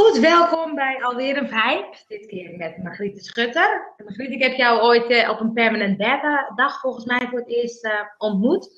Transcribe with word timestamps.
Goed, 0.00 0.18
welkom 0.18 0.74
bij 0.74 1.02
alweer 1.02 1.36
een 1.36 1.48
vijf. 1.48 2.04
Dit 2.08 2.26
keer 2.26 2.56
met 2.56 2.82
Margriete 2.82 3.24
Schutter. 3.24 3.94
Margriete, 3.96 4.34
ik 4.34 4.42
heb 4.42 4.54
jou 4.56 4.80
ooit 4.80 5.10
eh, 5.10 5.30
op 5.30 5.40
een 5.40 5.52
permanent 5.52 5.98
data 5.98 6.52
dag 6.54 6.80
volgens 6.80 7.04
mij 7.04 7.26
voor 7.30 7.38
het 7.38 7.48
eerst 7.48 7.84
uh, 7.84 7.92
ontmoet. 8.18 8.70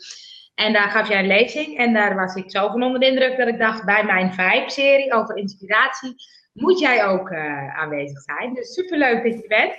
En 0.55 0.73
daar 0.73 0.91
gaf 0.91 1.09
jij 1.09 1.19
een 1.19 1.27
lezing. 1.27 1.79
En 1.79 1.93
daar 1.93 2.15
was 2.15 2.35
ik 2.35 2.51
zo 2.51 2.69
van 2.69 2.83
onder 2.83 3.01
de 3.01 3.07
indruk 3.07 3.37
dat 3.37 3.49
ik 3.49 3.59
dacht, 3.59 3.85
bij 3.85 4.05
mijn 4.05 4.35
vijf-serie 4.35 5.13
over 5.13 5.37
inspiratie 5.37 6.15
moet 6.53 6.79
jij 6.79 7.07
ook 7.07 7.31
uh, 7.31 7.79
aanwezig 7.79 8.21
zijn. 8.21 8.55
Dus 8.55 8.73
superleuk 8.73 9.23
dat 9.23 9.33
je 9.33 9.43
er 9.43 9.49
bent. 9.49 9.75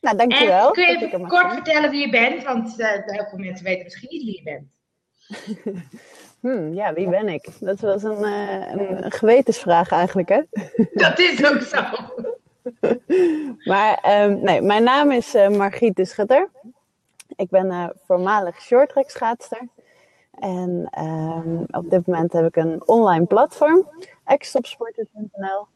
Nou, 0.00 0.16
dankjewel. 0.16 0.66
En 0.66 0.72
kun 0.72 0.86
je 0.86 1.06
even 1.06 1.28
kort 1.28 1.52
vertellen 1.52 1.90
wie 1.90 2.00
je 2.00 2.10
bent? 2.10 2.42
Want 2.42 2.76
heel 2.76 3.26
veel 3.28 3.38
mensen 3.38 3.64
weten 3.64 3.84
misschien 3.84 4.08
niet 4.10 4.24
wie 4.24 4.36
je 4.36 4.42
bent. 4.42 4.70
Hmm, 6.42 6.74
ja, 6.74 6.92
wie 6.92 7.08
ben 7.08 7.28
ik? 7.28 7.48
Dat 7.60 7.80
was 7.80 8.02
een, 8.02 8.20
uh, 8.20 8.72
een, 8.72 9.12
gewetensvraag 9.12 9.90
eigenlijk, 9.90 10.28
hè? 10.28 10.40
Dat 10.92 11.18
is 11.18 11.44
ook 11.50 11.60
zo. 11.60 11.82
maar 13.70 14.22
um, 14.24 14.40
nee, 14.40 14.62
mijn 14.62 14.82
naam 14.82 15.10
is 15.10 15.34
uh, 15.34 15.48
Margriet 15.48 15.96
de 15.96 16.04
Schutter. 16.04 16.48
Ik 17.36 17.50
ben 17.50 17.66
uh, 17.66 17.88
voormalig 18.06 18.60
shorttrack 18.60 19.10
schaatster. 19.10 19.68
En 20.30 20.90
um, 21.00 21.64
op 21.70 21.90
dit 21.90 22.06
moment 22.06 22.32
heb 22.32 22.46
ik 22.46 22.56
een 22.56 22.88
online 22.88 23.24
platform, 23.24 23.88
xtopsporter.nl, 24.36 25.66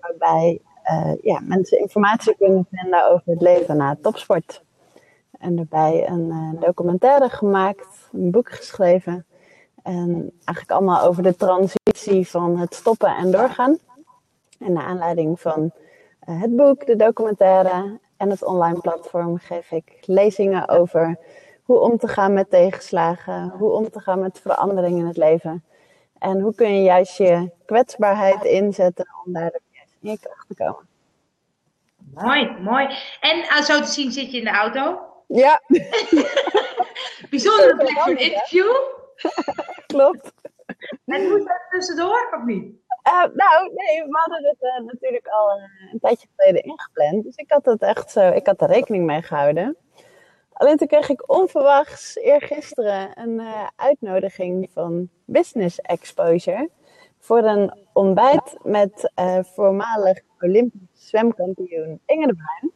waarbij 0.00 0.60
ja, 1.22 1.40
mensen 1.42 1.78
informatie 1.78 2.36
kunnen 2.36 2.66
vinden 2.70 3.10
over 3.10 3.32
het 3.32 3.40
leven 3.40 3.76
na 3.76 3.96
topsport. 4.02 4.62
En 5.38 5.56
daarbij 5.56 6.08
een 6.08 6.56
documentaire 6.60 7.28
gemaakt, 7.28 8.08
een 8.12 8.30
boek 8.30 8.50
geschreven 8.50 9.26
en 9.84 10.32
eigenlijk 10.44 10.70
allemaal 10.70 11.02
over 11.02 11.22
de 11.22 11.36
transitie 11.36 12.28
van 12.28 12.58
het 12.58 12.74
stoppen 12.74 13.16
en 13.16 13.30
doorgaan. 13.30 13.78
En 14.58 14.72
naar 14.72 14.84
aanleiding 14.84 15.40
van 15.40 15.72
uh, 16.28 16.40
het 16.40 16.56
boek, 16.56 16.86
de 16.86 16.96
documentaire 16.96 17.98
en 18.16 18.30
het 18.30 18.44
online 18.44 18.80
platform 18.80 19.38
geef 19.38 19.70
ik 19.70 19.92
lezingen 20.00 20.68
over 20.68 21.18
hoe 21.62 21.78
om 21.78 21.98
te 21.98 22.08
gaan 22.08 22.32
met 22.32 22.50
tegenslagen, 22.50 23.48
hoe 23.48 23.70
om 23.72 23.90
te 23.90 24.00
gaan 24.00 24.18
met 24.18 24.40
veranderingen 24.40 24.98
in 24.98 25.06
het 25.06 25.16
leven. 25.16 25.64
En 26.18 26.40
hoe 26.40 26.54
kun 26.54 26.74
je 26.74 26.82
juist 26.82 27.16
je 27.16 27.50
kwetsbaarheid 27.66 28.44
inzetten 28.44 29.06
om 29.24 29.32
daar 29.32 29.60
in 30.00 30.10
je 30.10 30.18
kracht 30.18 30.48
te 30.48 30.54
komen. 30.54 30.88
Mooi, 32.14 32.56
mooi. 32.60 32.86
En 33.20 33.38
uh, 33.38 33.60
zo 33.60 33.80
te 33.80 33.86
zien 33.86 34.12
zit 34.12 34.30
je 34.30 34.38
in 34.38 34.44
de 34.44 34.50
auto? 34.50 34.98
Ja. 35.26 35.60
Bijzondere 37.30 37.76
plek 37.76 37.98
voor 37.98 38.12
een 38.12 38.18
interview. 38.18 38.72
Klopt. 39.86 40.32
En 41.04 41.28
moest 41.28 41.46
dat 41.46 41.66
tussendoor 41.70 42.34
of 42.38 42.44
niet? 42.44 42.64
Uh, 43.08 43.24
nou, 43.34 43.72
nee, 43.74 44.02
we 44.02 44.18
hadden 44.18 44.44
het 44.44 44.56
uh, 44.60 44.86
natuurlijk 44.86 45.26
al 45.26 45.58
uh, 45.58 45.92
een 45.92 45.98
tijdje 45.98 46.28
geleden 46.36 46.62
ingepland. 46.62 47.24
Dus 47.24 47.36
ik 47.36 47.50
had 47.50 47.64
het 47.64 47.82
echt 47.82 48.10
zo, 48.10 48.30
ik 48.30 48.46
had 48.46 48.60
er 48.60 48.68
rekening 48.68 49.04
mee 49.04 49.22
gehouden. 49.22 49.76
Alleen 50.52 50.76
toen 50.76 50.86
kreeg 50.86 51.08
ik 51.08 51.30
onverwachts 51.30 52.16
eergisteren 52.16 53.20
een 53.20 53.42
uitnodiging 53.76 54.70
van 54.72 55.08
Business 55.24 55.80
Exposure. 55.80 56.70
Voor 57.18 57.42
een 57.42 57.78
ontbijt 57.92 58.58
met 58.62 59.12
voormalig 59.54 60.20
Olympisch 60.40 61.08
zwemkampioen 61.08 62.00
Inge 62.06 62.26
de 62.26 62.34
Bruin. 62.34 62.72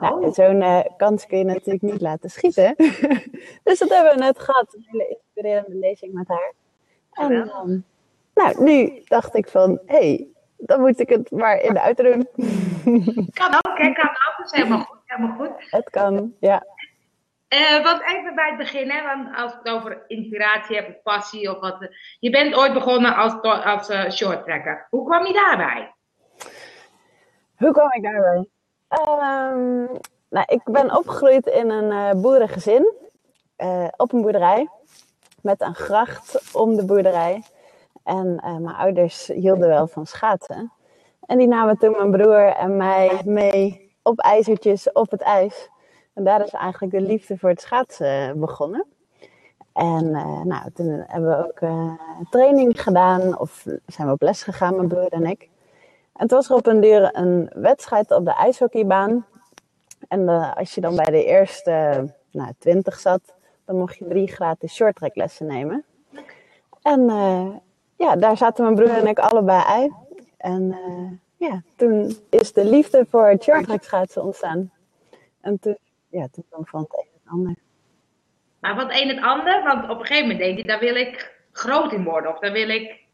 Nou, 0.00 0.32
zo'n 0.32 0.60
uh, 0.60 0.80
kans 0.96 1.26
kun 1.26 1.38
je 1.38 1.44
natuurlijk 1.44 1.82
niet 1.82 2.00
laten 2.00 2.30
schieten. 2.30 2.74
dus 3.64 3.78
dat 3.78 3.88
hebben 3.88 4.12
we 4.12 4.18
net 4.18 4.38
gehad. 4.38 4.74
Een 4.74 4.84
hele 4.86 5.18
inspirerende 5.36 5.76
lezing 5.76 6.12
met 6.12 6.28
haar. 6.28 6.52
En 7.12 7.32
um, 7.32 7.84
nou, 8.34 8.64
nu 8.64 9.02
dacht 9.04 9.34
ik 9.34 9.48
van, 9.48 9.80
hé, 9.86 9.96
hey, 9.96 10.26
dan 10.56 10.80
moet 10.80 11.00
ik 11.00 11.08
het 11.08 11.30
maar 11.30 11.60
in 11.60 11.72
de 11.72 11.80
auto 11.80 12.02
doen. 12.02 12.28
kan 13.40 13.54
ook, 13.54 13.78
hè? 13.78 13.92
Kan 13.92 14.08
ook. 14.08 14.34
Dat 14.36 14.52
is 14.52 14.58
helemaal 14.58 14.80
goed. 14.80 14.98
Helemaal 15.04 15.36
goed. 15.36 15.70
Het 15.70 15.90
kan, 15.90 16.34
ja. 16.40 16.66
Uh, 17.48 17.84
want 17.84 18.02
even 18.02 18.34
bij 18.34 18.48
het 18.48 18.56
begin, 18.56 18.90
hè, 18.90 19.02
want 19.02 19.36
als 19.36 19.52
ik 19.52 19.58
het 19.62 19.72
over 19.72 20.04
inspiratie 20.06 20.76
heb 20.76 20.88
of 20.88 21.02
passie 21.02 21.50
of 21.50 21.60
wat. 21.60 21.88
Je 22.18 22.30
bent 22.30 22.54
ooit 22.54 22.72
begonnen 22.72 23.14
als, 23.14 23.42
als 23.42 23.90
uh, 23.90 24.10
shorttracker. 24.10 24.86
Hoe 24.90 25.04
kwam 25.04 25.26
je 25.26 25.32
daarbij? 25.32 25.94
Hoe 27.56 27.72
kwam 27.72 27.92
ik 27.92 28.02
daarbij? 28.02 28.48
Um, 28.88 29.98
nou, 30.30 30.44
ik 30.46 30.60
ben 30.64 30.96
opgegroeid 30.96 31.46
in 31.46 31.70
een 31.70 31.92
uh, 31.92 32.22
boerengezin. 32.22 32.92
Op 33.96 34.12
een 34.12 34.22
boerderij. 34.22 34.68
Met 35.46 35.60
een 35.60 35.74
gracht 35.74 36.54
om 36.54 36.76
de 36.76 36.84
boerderij. 36.84 37.42
En 38.02 38.26
uh, 38.26 38.56
mijn 38.56 38.76
ouders 38.76 39.26
hielden 39.26 39.68
wel 39.68 39.86
van 39.86 40.06
schaatsen. 40.06 40.72
En 41.26 41.38
die 41.38 41.46
namen 41.46 41.78
toen 41.78 41.90
mijn 41.90 42.10
broer 42.10 42.46
en 42.46 42.76
mij 42.76 43.20
mee 43.24 43.94
op 44.02 44.18
ijzertjes 44.18 44.92
op 44.92 45.10
het 45.10 45.20
ijs. 45.20 45.70
En 46.14 46.24
daar 46.24 46.44
is 46.44 46.50
eigenlijk 46.50 46.92
de 46.92 47.00
liefde 47.00 47.38
voor 47.38 47.48
het 47.48 47.60
schaatsen 47.60 48.40
begonnen. 48.40 48.86
En 49.72 50.10
nou, 50.44 50.70
toen 50.74 51.04
hebben 51.06 51.30
we 51.30 51.44
ook 51.44 51.58
training 52.30 52.82
gedaan. 52.82 53.38
Of 53.38 53.64
zijn 53.86 54.06
we 54.06 54.12
op 54.12 54.22
les 54.22 54.42
gegaan, 54.42 54.76
mijn 54.76 54.88
broer 54.88 55.08
en 55.08 55.26
ik. 55.26 55.48
En 56.16 56.26
toen 56.26 56.38
was 56.38 56.48
er 56.48 56.56
op 56.56 56.66
een 56.66 56.80
duur 56.80 57.16
een 57.16 57.50
wedstrijd 57.54 58.10
op 58.10 58.24
de 58.24 58.34
ijshockeybaan. 58.34 59.26
En 60.08 60.28
als 60.54 60.74
je 60.74 60.80
dan 60.80 60.96
bij 60.96 61.10
de 61.10 61.24
eerste 61.24 62.04
nou, 62.30 62.52
20 62.58 62.98
zat, 62.98 63.34
dan 63.66 63.76
mocht 63.76 63.96
je 63.96 64.08
drie 64.08 64.28
gratis 64.28 64.74
shorttracklessen 64.74 65.46
nemen. 65.46 65.84
En 66.82 67.00
uh, 67.00 67.56
ja, 67.96 68.16
daar 68.16 68.36
zaten 68.36 68.64
mijn 68.64 68.76
broer 68.76 68.98
en 68.98 69.06
ik 69.06 69.18
allebei 69.18 69.62
uit. 69.62 69.92
En 70.36 70.62
uh, 70.62 71.10
ja, 71.48 71.62
toen 71.76 72.16
is 72.30 72.52
de 72.52 72.64
liefde 72.64 73.06
voor 73.10 73.26
het 73.26 73.42
shorttrack 73.42 73.82
schaatsen 73.82 74.22
ontstaan. 74.22 74.72
En 75.40 75.58
toen, 75.58 75.76
ja, 76.08 76.26
toen 76.32 76.44
kwam 76.50 76.66
van 76.66 76.80
het 76.80 76.92
een 76.92 77.06
het 77.12 77.32
ander. 77.32 77.54
Maar 78.60 78.74
wat 78.74 78.90
een 78.90 79.08
het 79.08 79.22
ander? 79.22 79.62
Want 79.62 79.90
op 79.90 79.98
een 79.98 80.06
gegeven 80.06 80.28
moment 80.28 80.38
denk 80.38 80.56
je, 80.56 80.64
daar 80.64 80.80
wil 80.80 80.94
ik 80.94 81.34
groot 81.52 81.92
in 81.92 82.04
worden. 82.04 82.30
Of 82.30 82.38
daar 82.38 82.52
wil 82.52 82.68
ik 82.68 83.04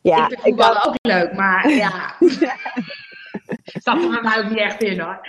ja, 0.00 0.24
ik 0.24 0.28
vind 0.28 0.40
voetballen 0.40 0.86
ook 0.86 0.94
leuk, 1.00 1.32
maar 1.32 1.70
ja. 1.70 2.14
Zat 3.84 4.02
er 4.02 4.08
bij 4.08 4.22
mij 4.22 4.38
ook 4.38 4.48
niet 4.48 4.58
echt 4.58 4.82
in 4.82 5.00
hoor. 5.00 5.28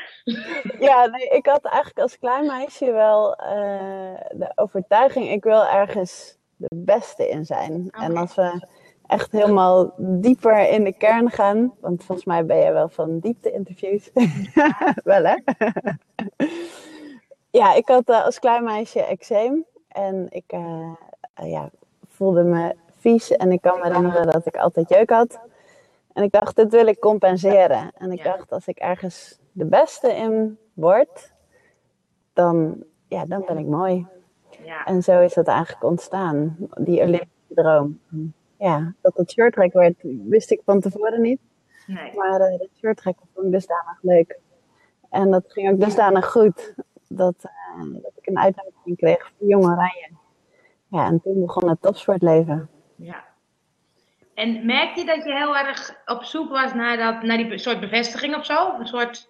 Ja, 0.79 1.05
nee, 1.05 1.27
ik 1.27 1.45
had 1.45 1.65
eigenlijk 1.65 1.99
als 1.99 2.19
klein 2.19 2.45
meisje 2.45 2.91
wel 2.91 3.39
uh, 3.41 4.19
de 4.31 4.51
overtuiging, 4.55 5.29
ik 5.29 5.43
wil 5.43 5.65
ergens 5.65 6.37
de 6.55 6.69
beste 6.75 7.29
in 7.29 7.45
zijn. 7.45 7.85
Okay. 7.87 8.05
En 8.05 8.17
als 8.17 8.35
we 8.35 8.67
echt 9.07 9.31
helemaal 9.31 9.93
dieper 9.97 10.69
in 10.69 10.83
de 10.83 10.93
kern 10.93 11.31
gaan, 11.31 11.73
want 11.79 12.03
volgens 12.03 12.27
mij 12.27 12.45
ben 12.45 12.57
je 12.57 12.71
wel 12.71 12.89
van 12.89 13.19
diepte-interviews. 13.19 14.09
wel 15.03 15.23
hè? 15.23 15.35
ja, 17.49 17.73
ik 17.73 17.87
had 17.87 18.09
uh, 18.09 18.25
als 18.25 18.39
klein 18.39 18.63
meisje 18.63 19.03
eczeem 19.03 19.65
en 19.87 20.25
ik 20.29 20.53
uh, 20.53 20.93
ja, 21.33 21.69
voelde 22.07 22.43
me 22.43 22.75
vies. 22.97 23.31
En 23.31 23.51
ik 23.51 23.61
kan 23.61 23.79
me 23.79 23.85
herinneren 23.85 24.25
dat 24.31 24.45
ik 24.45 24.55
altijd 24.55 24.89
jeuk 24.89 25.09
had. 25.09 25.39
En 26.17 26.23
ik 26.23 26.31
dacht, 26.31 26.55
dit 26.55 26.71
wil 26.71 26.87
ik 26.87 26.99
compenseren. 26.99 27.91
En 27.97 28.11
ik 28.11 28.23
dacht, 28.23 28.51
als 28.51 28.67
ik 28.67 28.77
ergens 28.77 29.39
de 29.51 29.65
beste 29.65 30.11
in 30.11 30.57
word, 30.73 31.33
dan, 32.33 32.83
ja, 33.07 33.25
dan 33.25 33.43
ben 33.45 33.57
ik 33.57 33.65
mooi. 33.65 34.07
Ja. 34.63 34.85
En 34.85 35.03
zo 35.03 35.21
is 35.21 35.33
dat 35.33 35.47
eigenlijk 35.47 35.83
ontstaan, 35.83 36.55
die 36.59 37.01
Olympische 37.01 37.53
droom. 37.53 37.99
Ja, 38.57 38.93
dat 39.01 39.17
het 39.17 39.31
shorttrack 39.31 39.73
werd, 39.73 39.95
wist 40.27 40.51
ik 40.51 40.61
van 40.65 40.79
tevoren 40.79 41.21
niet. 41.21 41.39
Nee. 41.87 42.15
Maar 42.15 42.39
uh, 42.39 42.59
het 42.59 42.69
shorttrack 42.79 43.17
vond 43.33 43.45
ik 43.45 43.51
dusdanig 43.51 43.97
leuk. 44.01 44.39
En 45.09 45.31
dat 45.31 45.43
ging 45.47 45.71
ook 45.71 45.79
dusdanig 45.79 46.31
goed, 46.31 46.75
dat, 47.07 47.35
uh, 47.43 47.93
dat 47.93 48.11
ik 48.15 48.27
een 48.27 48.39
uitnodiging 48.39 48.97
kreeg 48.97 49.31
voor 49.37 49.47
Jong 49.47 49.63
Oranje. 49.63 50.09
Ja, 50.87 51.05
en 51.05 51.21
toen 51.21 51.39
begon 51.39 51.69
het 51.69 51.81
topsportleven. 51.81 52.69
Ja. 52.95 53.26
En 54.37 54.65
merk 54.65 54.95
je 54.95 55.05
dat 55.05 55.23
je 55.23 55.33
heel 55.33 55.57
erg 55.57 56.01
op 56.05 56.23
zoek 56.23 56.49
was 56.49 56.73
naar, 56.73 56.97
dat, 56.97 57.23
naar 57.23 57.37
die 57.37 57.57
soort 57.57 57.79
bevestiging 57.79 58.35
of 58.35 58.45
zo? 58.45 58.75
Een 58.79 58.87
soort... 58.87 59.29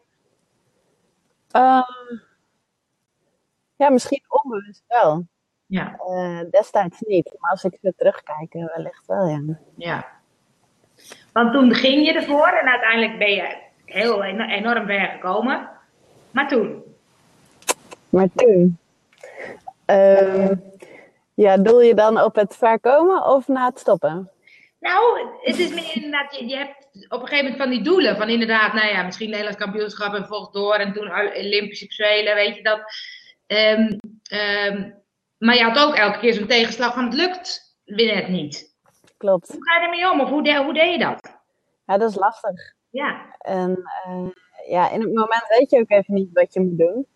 Uh, 1.55 1.89
ja, 3.75 3.89
misschien 3.89 4.23
onbewust 4.27 4.83
wel. 4.87 5.25
Ja. 5.65 5.99
Uh, 6.07 6.41
destijds 6.49 6.99
niet, 6.99 7.35
maar 7.39 7.51
als 7.51 7.63
ik 7.63 7.77
zo 7.81 7.91
terugkijk, 7.97 8.53
wellicht 8.53 9.05
wel, 9.05 9.27
ja. 9.27 9.41
Ja. 9.75 10.07
Want 11.33 11.53
toen 11.53 11.73
ging 11.73 12.05
je 12.05 12.13
ervoor 12.13 12.47
en 12.47 12.67
uiteindelijk 12.67 13.17
ben 13.17 13.31
je 13.31 13.57
heel 13.85 14.23
enorm 14.23 14.85
ver 14.85 15.07
gekomen. 15.07 15.69
Maar 16.31 16.47
toen? 16.47 16.83
Maar 18.09 18.27
toen? 18.35 18.77
Uh, 19.85 20.51
ja, 21.33 21.57
doel 21.57 21.81
je 21.81 21.95
dan 21.95 22.21
op 22.21 22.35
het 22.35 22.55
verkomen 22.55 23.25
of 23.25 23.47
na 23.47 23.65
het 23.65 23.79
stoppen? 23.79 24.31
Nou, 24.79 25.27
het 25.41 25.59
is 25.59 25.73
meer 25.73 25.95
inderdaad, 25.95 26.35
je, 26.35 26.47
je 26.47 26.55
hebt 26.55 26.87
op 27.09 27.21
een 27.21 27.27
gegeven 27.27 27.51
moment 27.51 27.61
van 27.61 27.69
die 27.69 27.81
doelen. 27.81 28.17
Van 28.17 28.29
inderdaad, 28.29 28.73
nou 28.73 28.87
ja, 28.87 29.03
misschien 29.03 29.29
Nederlands 29.29 29.59
kampioenschap 29.59 30.13
en 30.13 30.25
volgt 30.25 30.53
door. 30.53 30.73
En 30.73 30.93
toen 30.93 31.11
Olympische 31.35 31.85
Spelen, 31.89 32.35
weet 32.35 32.55
je 32.55 32.63
dat. 32.63 32.81
Um, 33.47 33.99
um, 34.31 34.95
maar 35.37 35.55
je 35.55 35.63
had 35.63 35.79
ook 35.79 35.95
elke 35.95 36.19
keer 36.19 36.33
zo'n 36.33 36.47
tegenslag 36.47 36.93
van 36.93 37.03
het 37.03 37.13
lukt 37.13 37.77
weer 37.85 38.15
net 38.15 38.27
niet. 38.27 38.75
klopt. 39.17 39.47
Hoe 39.51 39.65
ga 39.65 39.79
je 39.79 39.85
ermee 39.85 40.11
om? 40.11 40.21
Of 40.21 40.29
hoe, 40.29 40.43
de, 40.43 40.63
hoe 40.63 40.73
deed 40.73 40.91
je 40.91 40.97
dat? 40.97 41.39
Ja, 41.85 41.97
dat 41.97 42.09
is 42.09 42.15
lastig. 42.15 42.73
Ja. 42.89 43.35
En 43.37 43.83
uh, 44.07 44.29
ja, 44.67 44.89
in 44.89 45.01
het 45.01 45.13
moment 45.13 45.45
weet 45.47 45.69
je 45.69 45.79
ook 45.79 45.89
even 45.89 46.13
niet 46.13 46.29
wat 46.33 46.53
je 46.53 46.59
moet 46.59 46.77
doen. 46.77 47.07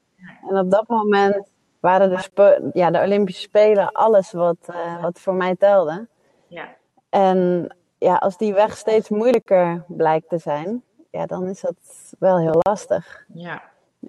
En 0.50 0.58
op 0.58 0.72
dat 0.72 0.88
moment 0.88 1.54
waren 1.80 2.10
de, 2.10 2.69
ja, 2.74 2.92
de 2.92 3.00
Olympische 3.00 3.42
Spelen 3.42 3.92
alles 3.92 4.31
wat, 4.31 4.68
uh, 4.69 5.02
wat 5.02 5.19
voor 5.19 5.34
mij 5.34 5.56
telde. 5.56 6.08
Ja. 6.48 6.80
En 7.12 7.68
ja, 7.98 8.16
als 8.16 8.38
die 8.38 8.54
weg 8.54 8.78
steeds 8.78 9.10
moeilijker 9.10 9.84
blijkt 9.88 10.30
te 10.30 10.38
zijn, 10.38 10.84
ja, 11.10 11.25
dan 11.25 11.48
is 11.48 11.62
dat 11.62 11.75
wel 12.19 12.40
heel 12.40 12.60
lastig. 12.60 13.25
Ja. 13.34 13.63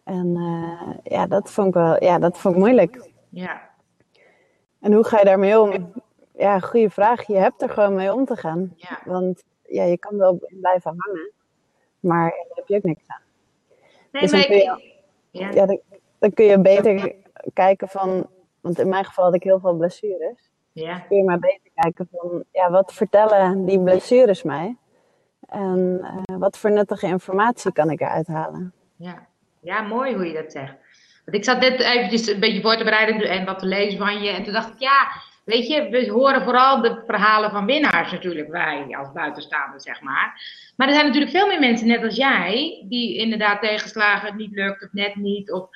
En 0.04 0.26
uh, 0.36 0.96
ja, 1.02 1.26
dat 1.26 1.50
vond 1.50 1.68
ik 1.68 1.74
wel, 1.74 2.04
ja, 2.04 2.18
dat 2.18 2.38
vond 2.38 2.54
ik 2.54 2.60
moeilijk. 2.60 3.10
Ja. 3.28 3.70
En 4.80 4.92
hoe 4.92 5.04
ga 5.04 5.18
je 5.18 5.24
daarmee 5.24 5.60
om? 5.60 5.92
Ja, 6.34 6.58
goede 6.58 6.90
vraag. 6.90 7.26
Je 7.26 7.36
hebt 7.36 7.62
er 7.62 7.68
gewoon 7.68 7.94
mee 7.94 8.12
om 8.12 8.24
te 8.24 8.36
gaan. 8.36 8.72
Ja. 8.76 8.98
Want 9.04 9.44
ja, 9.62 9.84
je 9.84 9.98
kan 9.98 10.16
wel 10.16 10.40
blijven 10.48 10.94
hangen, 10.98 11.30
maar 12.00 12.30
daar 12.30 12.56
heb 12.56 12.68
je 12.68 12.76
ook 12.76 12.82
niks 12.82 13.04
aan. 13.06 13.22
Nee, 14.12 14.22
Dus 14.22 14.32
maar 14.32 14.40
dan 14.40 14.48
kun 14.48 14.56
je, 14.56 14.92
ja. 15.30 15.50
ja, 15.50 15.66
dan, 15.66 15.80
dan 16.18 16.32
kun 16.32 16.44
je 16.44 16.60
beter 16.60 17.14
kijken 17.52 17.88
van, 17.88 18.26
want 18.60 18.78
in 18.78 18.88
mijn 18.88 19.04
geval 19.04 19.24
had 19.24 19.34
ik 19.34 19.42
heel 19.42 19.60
veel 19.60 19.74
blessures. 19.74 20.50
Ja. 20.72 20.98
kun 20.98 21.16
je 21.16 21.24
maar 21.24 21.38
beter 21.38 21.61
van, 22.10 22.44
ja, 22.52 22.70
wat 22.70 22.92
vertellen 22.94 23.64
die 23.64 23.82
blessures 23.82 24.42
mij? 24.42 24.76
En 25.48 26.00
eh, 26.02 26.36
wat 26.38 26.58
voor 26.58 26.70
nuttige 26.70 27.06
informatie 27.06 27.72
kan 27.72 27.90
ik 27.90 28.00
eruit 28.00 28.26
halen? 28.26 28.72
Ja. 28.96 29.26
ja, 29.60 29.80
mooi 29.80 30.14
hoe 30.14 30.26
je 30.26 30.32
dat 30.32 30.52
zegt. 30.52 30.74
Want 31.24 31.36
ik 31.36 31.44
zat 31.44 31.60
net 31.60 31.80
eventjes 31.80 32.26
een 32.28 32.40
beetje 32.40 32.60
voor 32.60 32.76
te 32.76 32.84
bereiden 32.84 33.30
en 33.30 33.44
wat 33.44 33.58
te 33.58 33.66
lezen 33.66 33.98
van 33.98 34.22
je. 34.22 34.30
En 34.30 34.44
toen 34.44 34.52
dacht 34.52 34.72
ik, 34.72 34.78
ja, 34.78 35.08
weet 35.44 35.66
je, 35.66 35.88
we 35.88 36.10
horen 36.10 36.42
vooral 36.42 36.80
de 36.80 37.02
verhalen 37.06 37.50
van 37.50 37.66
winnaars 37.66 38.12
natuurlijk, 38.12 38.50
wij 38.50 38.96
als 38.98 39.12
buitenstaander, 39.12 39.80
zeg 39.80 40.00
maar. 40.00 40.40
Maar 40.76 40.86
er 40.88 40.94
zijn 40.94 41.06
natuurlijk 41.06 41.32
veel 41.32 41.46
meer 41.46 41.60
mensen, 41.60 41.86
net 41.86 42.02
als 42.02 42.16
jij, 42.16 42.84
die 42.88 43.16
inderdaad 43.16 43.60
tegenslagen 43.60 44.26
het 44.26 44.36
niet 44.36 44.52
lukt 44.52 44.82
of 44.82 44.92
net 44.92 45.16
niet. 45.16 45.52
Of, 45.52 45.68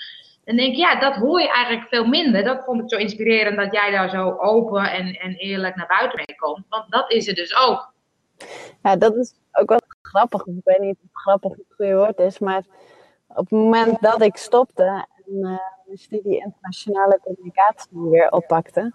dan 0.46 0.56
denk 0.56 0.72
ik, 0.72 0.78
ja, 0.78 0.98
dat 0.98 1.14
hoor 1.14 1.40
je 1.40 1.50
eigenlijk 1.50 1.88
veel 1.88 2.06
minder. 2.06 2.44
Dat 2.44 2.64
vond 2.64 2.82
ik 2.82 2.90
zo 2.90 2.96
inspirerend 2.96 3.56
dat 3.56 3.72
jij 3.72 3.90
daar 3.90 4.08
zo 4.08 4.36
open 4.38 4.90
en, 4.90 5.14
en 5.14 5.34
eerlijk 5.34 5.76
naar 5.76 5.86
buiten 5.86 6.22
mee 6.26 6.36
komt. 6.36 6.64
Want 6.68 6.90
dat 6.90 7.12
is 7.12 7.26
het 7.26 7.36
dus 7.36 7.56
ook. 7.56 7.92
Ja, 8.82 8.96
dat 8.96 9.16
is 9.16 9.34
ook 9.52 9.68
wel 9.68 9.80
grappig. 10.02 10.46
Ik 10.46 10.60
weet 10.64 10.78
niet 10.78 10.98
of 11.02 11.08
grappig 11.12 11.50
het 11.50 11.74
goede 11.76 11.94
woord 11.94 12.18
is, 12.18 12.38
maar 12.38 12.64
op 13.28 13.36
het 13.36 13.50
moment 13.50 14.00
dat 14.00 14.22
ik 14.22 14.36
stopte 14.36 14.82
en 14.82 15.34
uh, 15.34 15.58
mijn 15.86 15.98
studie 15.98 16.40
internationale 16.44 17.20
communicatie 17.22 18.10
weer 18.10 18.30
oppakte, 18.30 18.92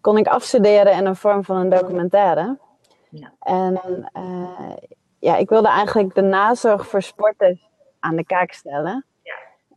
kon 0.00 0.18
ik 0.18 0.26
afstuderen 0.26 0.92
in 0.92 1.06
een 1.06 1.16
vorm 1.16 1.44
van 1.44 1.56
een 1.56 1.68
documentaire. 1.68 2.58
Ja. 3.10 3.32
En 3.40 3.80
uh, 4.16 4.76
ja, 5.18 5.36
ik 5.36 5.48
wilde 5.48 5.68
eigenlijk 5.68 6.14
de 6.14 6.22
nazorg 6.22 6.86
voor 6.86 7.02
sporters 7.02 7.68
aan 8.00 8.16
de 8.16 8.24
kaak 8.24 8.52
stellen. 8.52 9.04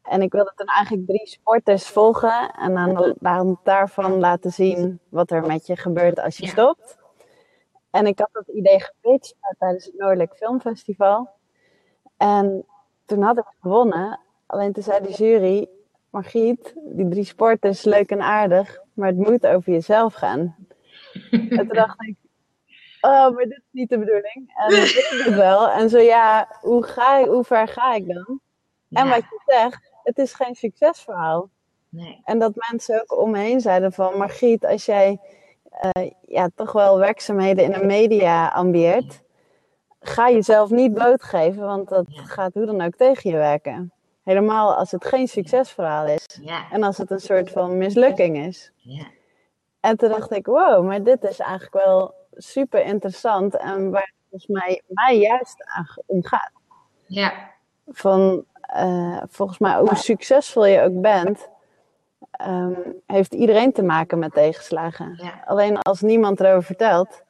En 0.04 0.22
ik 0.22 0.32
wilde 0.32 0.52
toen 0.56 0.68
eigenlijk 0.68 1.08
drie 1.08 1.28
sporters 1.28 1.88
volgen 1.88 2.52
en 2.52 2.78
aan, 2.78 3.14
aan 3.22 3.60
daarvan 3.64 4.20
laten 4.20 4.52
zien 4.52 5.00
wat 5.10 5.32
er 5.32 5.46
met 5.46 5.68
je 5.68 5.76
gebeurt 5.76 6.20
als 6.20 6.38
je 6.38 6.46
Ja. 6.46 6.52
stopt. 6.52 6.98
En 7.92 8.06
ik 8.08 8.20
had 8.20 8.30
dat 8.32 8.48
idee 8.48 8.80
gepitcht 8.80 9.36
tijdens 9.58 9.86
het 9.86 9.98
Noordelijk 9.98 10.34
Filmfestival. 10.36 11.30
En 12.18 12.66
toen 13.06 13.22
had 13.22 13.38
ik 13.38 13.46
gewonnen. 13.62 14.20
Alleen 14.46 14.74
toen 14.74 14.84
zei 14.84 15.02
de 15.04 15.12
jury, 15.12 15.70
Margriet, 16.10 16.74
die 16.76 17.08
drie 17.10 17.24
sporters, 17.24 17.84
leuk 17.84 18.10
en 18.12 18.22
aardig, 18.22 18.80
maar 18.94 19.08
het 19.08 19.18
moet 19.18 19.48
over 19.48 19.72
jezelf 19.74 20.14
gaan. 20.14 20.56
en 21.32 21.68
toen 21.68 21.68
dacht 21.76 22.02
ik, 22.02 22.16
oh, 23.02 23.30
maar 23.30 23.44
dit 23.44 23.58
is 23.58 23.64
niet 23.72 23.90
de 23.90 23.98
bedoeling. 24.00 24.52
En 24.56 24.72
ik 24.84 25.10
weet 25.12 25.24
het 25.26 25.36
wel. 25.36 25.70
En 25.70 25.90
zo 25.90 25.98
ja, 26.00 26.48
hoe, 26.62 26.84
ga 26.84 27.18
ik, 27.18 27.26
hoe 27.26 27.44
ver 27.44 27.68
ga 27.68 27.94
ik 27.94 28.08
dan? 28.14 28.40
En 28.90 29.06
Ja. 29.08 29.10
wat 29.10 29.20
je 29.30 29.42
zegt, 29.46 29.89
het 30.10 30.18
is 30.18 30.34
geen 30.34 30.56
succesverhaal. 30.56 31.50
Nee. 31.90 32.22
En 32.24 32.40
dat 32.40 32.52
mensen 32.72 33.02
ook 33.02 33.22
om 33.22 33.32
me 33.32 33.40
heen 33.40 33.62
zeiden 33.62 33.94
van, 33.94 34.18
Margriet, 34.18 34.66
als 34.66 34.86
jij 34.86 35.20
eh, 35.70 36.12
ja, 36.26 36.50
toch 36.56 36.72
wel 36.72 36.98
werkzaamheden 36.98 37.64
in 37.64 37.72
de 37.72 37.86
media 37.86 38.48
ambieert, 38.48 39.22
ga 40.00 40.30
jezelf 40.30 40.70
niet 40.70 40.94
blootgeven, 40.94 41.66
want 41.66 41.90
dat 41.90 42.06
gaat 42.10 42.54
hoe 42.54 42.66
dan 42.66 42.82
ook 42.82 42.96
tegen 42.96 43.30
je 43.32 43.38
werken. 43.38 43.92
Helemaal 44.24 44.76
als 44.76 44.92
het 44.92 45.06
geen 45.06 45.28
succesverhaal 45.28 46.06
is 46.06 46.40
Ja. 46.42 46.72
en 46.72 46.84
als 46.84 46.98
het 46.98 47.12
een 47.12 47.20
soort 47.20 47.50
van 47.50 47.78
mislukking 47.78 48.38
is. 48.38 48.72
Ja. 48.76 49.06
En 49.80 49.98
toen 49.98 50.10
dacht 50.10 50.32
ik, 50.32 50.46
wow, 50.46 50.86
maar 50.86 51.04
dit 51.04 51.24
is 51.24 51.40
eigenlijk 51.40 51.86
wel 51.86 52.14
super 52.32 52.86
interessant 52.86 53.58
en 53.58 53.92
waar 53.92 54.02
het 54.02 54.14
volgens 54.30 54.48
mij, 54.48 54.82
mij 54.88 55.18
juist 55.18 55.64
aan 55.66 55.88
om 56.06 56.26
gaat. 56.26 56.52
Ja. 57.06 57.52
Van, 57.88 58.46
eh, 58.74 59.18
volgens 59.30 59.58
mij, 59.58 59.76
hoe 59.78 59.96
succesvol 59.96 60.66
je 60.66 60.82
ook 60.82 61.02
bent, 61.02 61.50
ehm, 62.32 62.74
heeft 63.08 63.34
iedereen 63.34 63.72
te 63.74 63.84
maken 63.84 64.20
met 64.20 64.34
tegenslagen. 64.34 65.20
Ja. 65.24 65.44
Alleen 65.46 65.80
als 65.80 66.02
niemand 66.02 66.40
erover 66.40 66.64
vertelt, 66.64 67.22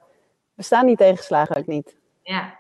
bestaan 0.54 0.86
die 0.86 0.96
tegenslagen 0.96 1.56
ook 1.56 1.68
niet. 1.68 1.96
Ja. 2.24 2.58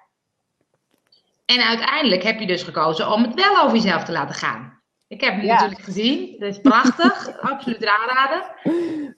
En 1.45 1.61
uiteindelijk 1.61 2.23
heb 2.23 2.39
je 2.39 2.47
dus 2.47 2.63
gekozen 2.63 3.11
om 3.11 3.23
het 3.23 3.33
wel 3.33 3.63
over 3.63 3.75
jezelf 3.77 4.03
te 4.03 4.11
laten 4.11 4.35
gaan. 4.35 4.77
Ik 5.07 5.21
heb 5.21 5.35
het 5.35 5.43
Ja. 5.43 5.53
natuurlijk 5.53 5.81
gezien. 5.81 6.35
Dat 6.39 6.49
is 6.49 6.61
prachtig. 6.61 7.37
Absoluut 7.51 7.85
aanraden. 7.85 8.41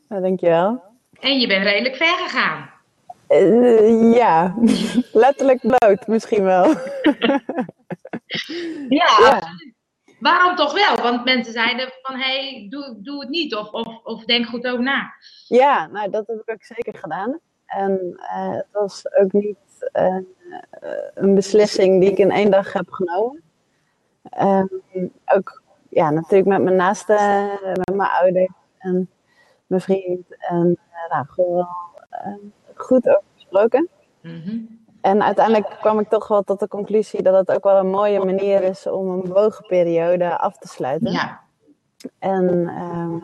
Nou, 0.10 0.22
dankjewel. 0.22 0.84
En 1.20 1.40
je 1.40 1.48
bent 1.48 1.64
redelijk 1.64 1.96
ver 1.96 2.18
gegaan. 2.18 2.71
Eh, 3.32 4.14
ja, 4.14 4.56
letterlijk 5.24 5.60
bloot 5.62 6.08
misschien 6.08 6.44
wel. 6.44 6.66
Ja, 8.90 9.06
Ja. 9.20 9.36
absoluut. 9.36 9.74
Waarom 10.20 10.56
toch 10.56 10.74
wel? 10.74 11.04
Want 11.04 11.24
mensen 11.26 11.54
zeiden 11.54 11.94
van, 12.02 12.16
hé, 12.20 12.50
hey, 12.50 12.68
doe, 12.70 12.98
doe 13.02 13.20
het 13.20 13.30
niet. 13.30 13.56
Of, 13.56 13.72
of, 13.72 14.04
of 14.04 14.26
denk 14.26 14.46
goed 14.46 14.68
over 14.68 14.84
na. 14.84 15.14
Ja, 15.48 15.88
nou 15.88 16.10
dat 16.10 16.28
heb 16.28 16.38
ik 16.46 16.52
ook 16.52 16.64
zeker 16.64 16.96
gedaan. 17.00 17.40
En 17.66 18.16
eh, 18.18 18.52
het 18.52 18.68
was 18.72 19.16
ook 19.16 19.32
niet 19.32 19.90
eh, 19.92 20.18
een 21.14 21.36
beslissing 21.36 22.02
die 22.02 22.12
ik 22.12 22.18
in 22.18 22.32
één 22.32 22.52
dag 22.52 22.74
heb 22.74 22.92
genomen. 22.92 23.42
Ehm, 24.24 24.68
ook 25.26 25.62
ja, 25.90 26.10
natuurlijk 26.10 26.50
met 26.50 26.62
mijn 26.62 26.76
naasten, 26.76 27.50
met 27.62 27.96
mijn 27.96 28.10
ouders 28.10 28.54
en 28.78 29.10
mijn 29.68 29.82
vriend. 29.82 30.36
En 30.38 30.78
nou, 31.10 31.26
gewoon 31.28 31.54
wel 31.56 32.02
eh, 32.10 32.34
goed 32.82 33.08
over 33.08 33.24
gesproken. 33.34 33.90
Mhm. 34.22 34.58
En 35.02 35.24
uiteindelijk 35.24 35.78
kwam 35.80 36.00
ik 36.00 36.10
toch 36.10 36.28
wel 36.28 36.42
tot 36.42 36.60
de 36.60 36.68
conclusie 36.68 37.22
dat 37.22 37.48
het 37.48 37.56
ook 37.56 37.64
wel 37.64 37.78
een 37.78 37.90
mooie 37.90 38.26
manier 38.26 38.64
is 38.64 38.88
om 38.88 39.10
een 39.10 39.22
bewogen 39.22 39.66
periode 39.68 40.38
af 40.38 40.58
te 40.58 40.68
sluiten. 40.68 41.12
Ja. 41.12 41.40
En 42.20 42.68
ehm, 42.68 43.16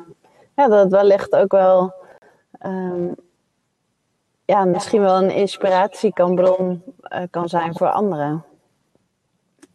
ja, 0.55 0.67
dat 0.67 0.84
het 0.84 0.91
wellicht 0.91 1.36
ook 1.36 1.51
wel 1.51 1.93
ehm, 2.60 3.08
ja, 4.46 4.65
misschien 4.65 5.01
wel 5.01 5.17
een 5.17 5.32
inspiratiebron 5.32 6.84
eh, 7.01 7.22
kan 7.29 7.50
zijn 7.50 7.75
voor 7.75 7.89
anderen. 7.89 8.43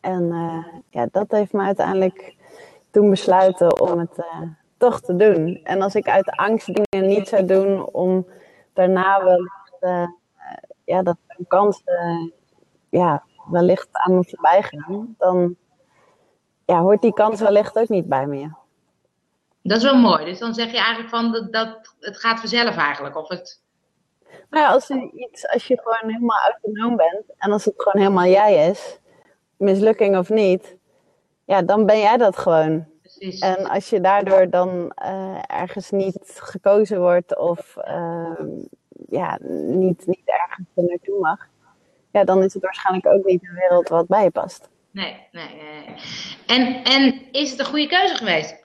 En 0.01 0.33
eh, 0.33 0.81
ja, 0.91 1.09
dat 1.11 1.31
heeft 1.31 1.53
me 1.53 1.63
uiteindelijk 1.63 2.35
toen 2.91 3.11
besluiten 3.11 3.81
om 3.81 3.99
het 3.99 4.19
eh, 4.19 4.43
toch 4.77 5.01
te 5.01 5.17
doen. 5.17 5.61
En 5.65 5.83
als 5.83 5.95
ik 5.95 6.09
uit 6.09 6.31
angst 6.31 6.67
dingen 6.67 7.09
niet 7.09 7.29
zou 7.29 7.45
doen, 7.45 7.87
om 7.87 8.27
daarna 8.73 9.25
wellicht 9.25 9.62
eh, 9.83 10.09
ja, 10.85 11.03
dat 11.03 11.17
een 11.27 11.47
kans 11.47 11.83
eh, 11.85 12.29
ja, 12.89 13.25
wellicht 13.51 13.89
aan 13.93 14.15
me 14.15 14.25
voorbij 14.25 14.63
gaan, 14.63 15.15
dan 15.19 15.57
ja, 16.67 16.81
hoort 16.81 17.03
die 17.03 17.13
kans 17.13 17.41
wellicht 17.41 17.79
ook 17.79 17.89
niet 17.89 18.09
bij 18.09 18.27
me. 18.27 18.51
Dat 19.63 19.77
is 19.77 19.83
wel 19.83 19.97
mooi. 19.97 20.25
Dus 20.25 20.39
dan 20.39 20.55
zeg 20.55 20.71
je 20.71 20.77
eigenlijk 20.77 21.09
van, 21.09 21.33
dat, 21.33 21.53
dat 21.53 21.95
het 22.01 22.17
gaat 22.17 22.41
vanzelf 22.41 22.77
eigenlijk. 22.77 23.17
Of 23.17 23.29
het... 23.29 23.61
Nou 24.51 24.65
ja, 24.65 24.73
als, 24.73 24.87
je 24.87 25.11
iets, 25.13 25.49
als 25.49 25.67
je 25.67 25.81
gewoon 25.83 26.13
helemaal 26.13 26.39
autonoom 26.51 26.97
bent 26.97 27.25
en 27.39 27.53
als 27.53 27.65
het 27.65 27.75
gewoon 27.77 28.03
helemaal 28.03 28.31
jij 28.31 28.69
is, 28.69 28.99
mislukking 29.57 30.17
of 30.17 30.29
niet, 30.29 30.77
ja, 31.45 31.63
dan 31.63 31.87
ben 31.87 31.99
jij 31.99 32.17
dat 32.17 32.37
gewoon. 32.37 32.87
Precies. 33.03 33.41
En 33.41 33.67
als 33.67 33.91
je 33.91 34.01
daardoor 34.01 34.51
dan 34.51 34.93
eh, 34.95 35.43
ergens 35.47 35.91
niet 35.91 36.41
gekozen 36.43 37.01
wordt 37.01 37.39
of 37.39 37.77
ehm, 37.77 38.49
ja, 39.13 39.39
niet, 39.67 40.07
niet 40.07 40.23
ergens 40.25 40.69
er 40.75 40.85
naartoe 40.85 41.21
mag, 41.21 41.49
ja, 42.11 42.25
dan 42.25 42.43
is 42.43 42.55
het 42.55 42.63
waarschijnlijk 42.63 43.07
ook 43.07 43.25
niet 43.25 43.43
een 43.43 43.55
wereld 43.55 43.89
wat 43.89 44.07
bij 44.07 44.23
je 44.23 44.31
past. 44.31 44.71
Nee, 44.91 45.27
nee, 45.33 45.49
nee. 45.55 45.85
nee. 45.87 45.97
En, 46.47 46.85
en 46.85 47.33
is 47.33 47.51
het 47.51 47.59
een 47.59 47.67
goede 47.67 47.87
keuze 47.87 48.15
geweest? 48.15 48.61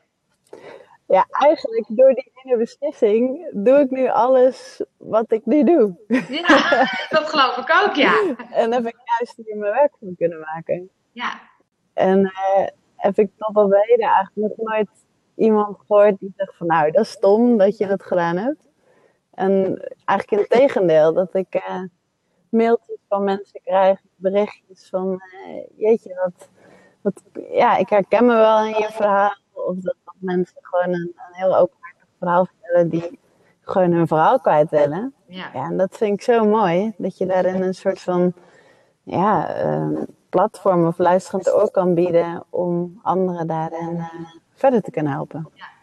Ja, 1.07 1.25
eigenlijk 1.29 1.85
door 1.89 2.13
die 2.13 2.31
ene 2.43 2.57
beslissing 2.57 3.49
doe 3.53 3.79
ik 3.79 3.89
nu 3.89 4.07
alles 4.07 4.81
wat 4.97 5.31
ik 5.31 5.45
nu 5.45 5.63
doe. 5.63 5.95
Ja, 6.07 6.47
dat 7.17 7.29
geloof 7.29 7.57
ik 7.57 7.83
ook, 7.83 7.95
ja. 7.95 8.35
En 8.51 8.73
heb 8.73 8.85
ik 8.85 8.95
juist 9.17 9.35
hier 9.35 9.57
mijn 9.57 9.73
werk 9.73 9.95
van 9.99 10.15
kunnen 10.17 10.39
maken. 10.39 10.89
Ja, 11.11 11.39
En 11.93 12.25
eh, 12.25 12.67
heb 12.95 13.17
ik 13.17 13.29
tot 13.37 13.55
op 13.55 13.71
heden 13.73 14.05
eigenlijk 14.05 14.57
nog 14.57 14.67
nooit 14.69 14.89
iemand 15.35 15.77
gehoord 15.87 16.19
die 16.19 16.33
zegt 16.35 16.55
van 16.55 16.67
nou, 16.67 16.91
dat 16.91 17.05
is 17.05 17.11
stom 17.11 17.57
dat 17.57 17.77
je 17.77 17.87
dat 17.87 18.03
gedaan 18.03 18.37
hebt. 18.37 18.66
En 19.37 19.79
eigenlijk 20.05 20.41
in 20.41 20.59
tegendeel, 20.59 21.13
dat 21.13 21.33
ik 21.33 21.55
uh, 21.55 21.81
mailtjes 22.49 22.99
van 23.07 23.23
mensen 23.23 23.61
krijg, 23.63 23.99
berichtjes 24.15 24.89
van, 24.89 25.11
uh, 25.11 25.63
jeetje, 25.75 26.21
wat, 26.23 26.49
wat, 27.01 27.23
ja, 27.51 27.77
ik 27.77 27.89
herken 27.89 28.25
me 28.25 28.35
wel 28.35 28.65
in 28.65 28.77
je 28.77 28.89
verhaal. 28.91 29.35
Of 29.51 29.75
dat, 29.75 29.95
dat 30.05 30.15
mensen 30.19 30.57
gewoon 30.61 30.93
een, 30.93 31.13
een 31.15 31.33
heel 31.33 31.57
openhartig 31.57 32.07
verhaal 32.19 32.45
vertellen 32.45 32.89
die 32.89 33.19
gewoon 33.61 33.91
hun 33.91 34.07
verhaal 34.07 34.39
kwijt 34.39 34.69
willen. 34.69 35.13
Ja. 35.27 35.49
ja, 35.53 35.65
en 35.65 35.77
dat 35.77 35.97
vind 35.97 36.13
ik 36.13 36.21
zo 36.21 36.45
mooi, 36.45 36.93
dat 36.97 37.17
je 37.17 37.25
daarin 37.25 37.61
een 37.61 37.75
soort 37.75 38.01
van, 38.01 38.33
ja, 39.03 39.63
uh, 39.65 40.01
platform 40.29 40.87
of 40.87 40.97
luisterend 40.97 41.53
oor 41.53 41.71
kan 41.71 41.93
bieden 41.93 42.43
om 42.49 42.99
anderen 43.01 43.47
daarin 43.47 44.03
verder 44.53 44.81
te 44.81 44.91
kunnen 44.91 45.11
helpen. 45.11 45.49
Ja. 45.53 45.75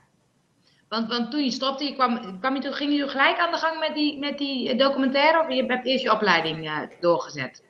Want, 0.95 1.09
want 1.09 1.31
toen 1.31 1.45
je 1.45 1.51
stopte, 1.51 1.85
je 1.85 1.95
kwam, 1.95 2.39
kwam 2.41 2.55
je 2.55 2.61
toen, 2.61 2.73
ging 2.73 2.93
je 2.93 3.09
gelijk 3.09 3.39
aan 3.39 3.51
de 3.51 3.57
gang 3.57 3.79
met 3.79 3.95
die, 3.95 4.19
met 4.19 4.39
die 4.39 4.77
documentaire 4.77 5.41
of 5.41 5.49
je 5.49 5.65
hebt 5.65 5.87
eerst 5.87 6.05
je 6.05 6.13
opleiding 6.13 6.65
uh, 6.65 6.79
doorgezet? 7.01 7.63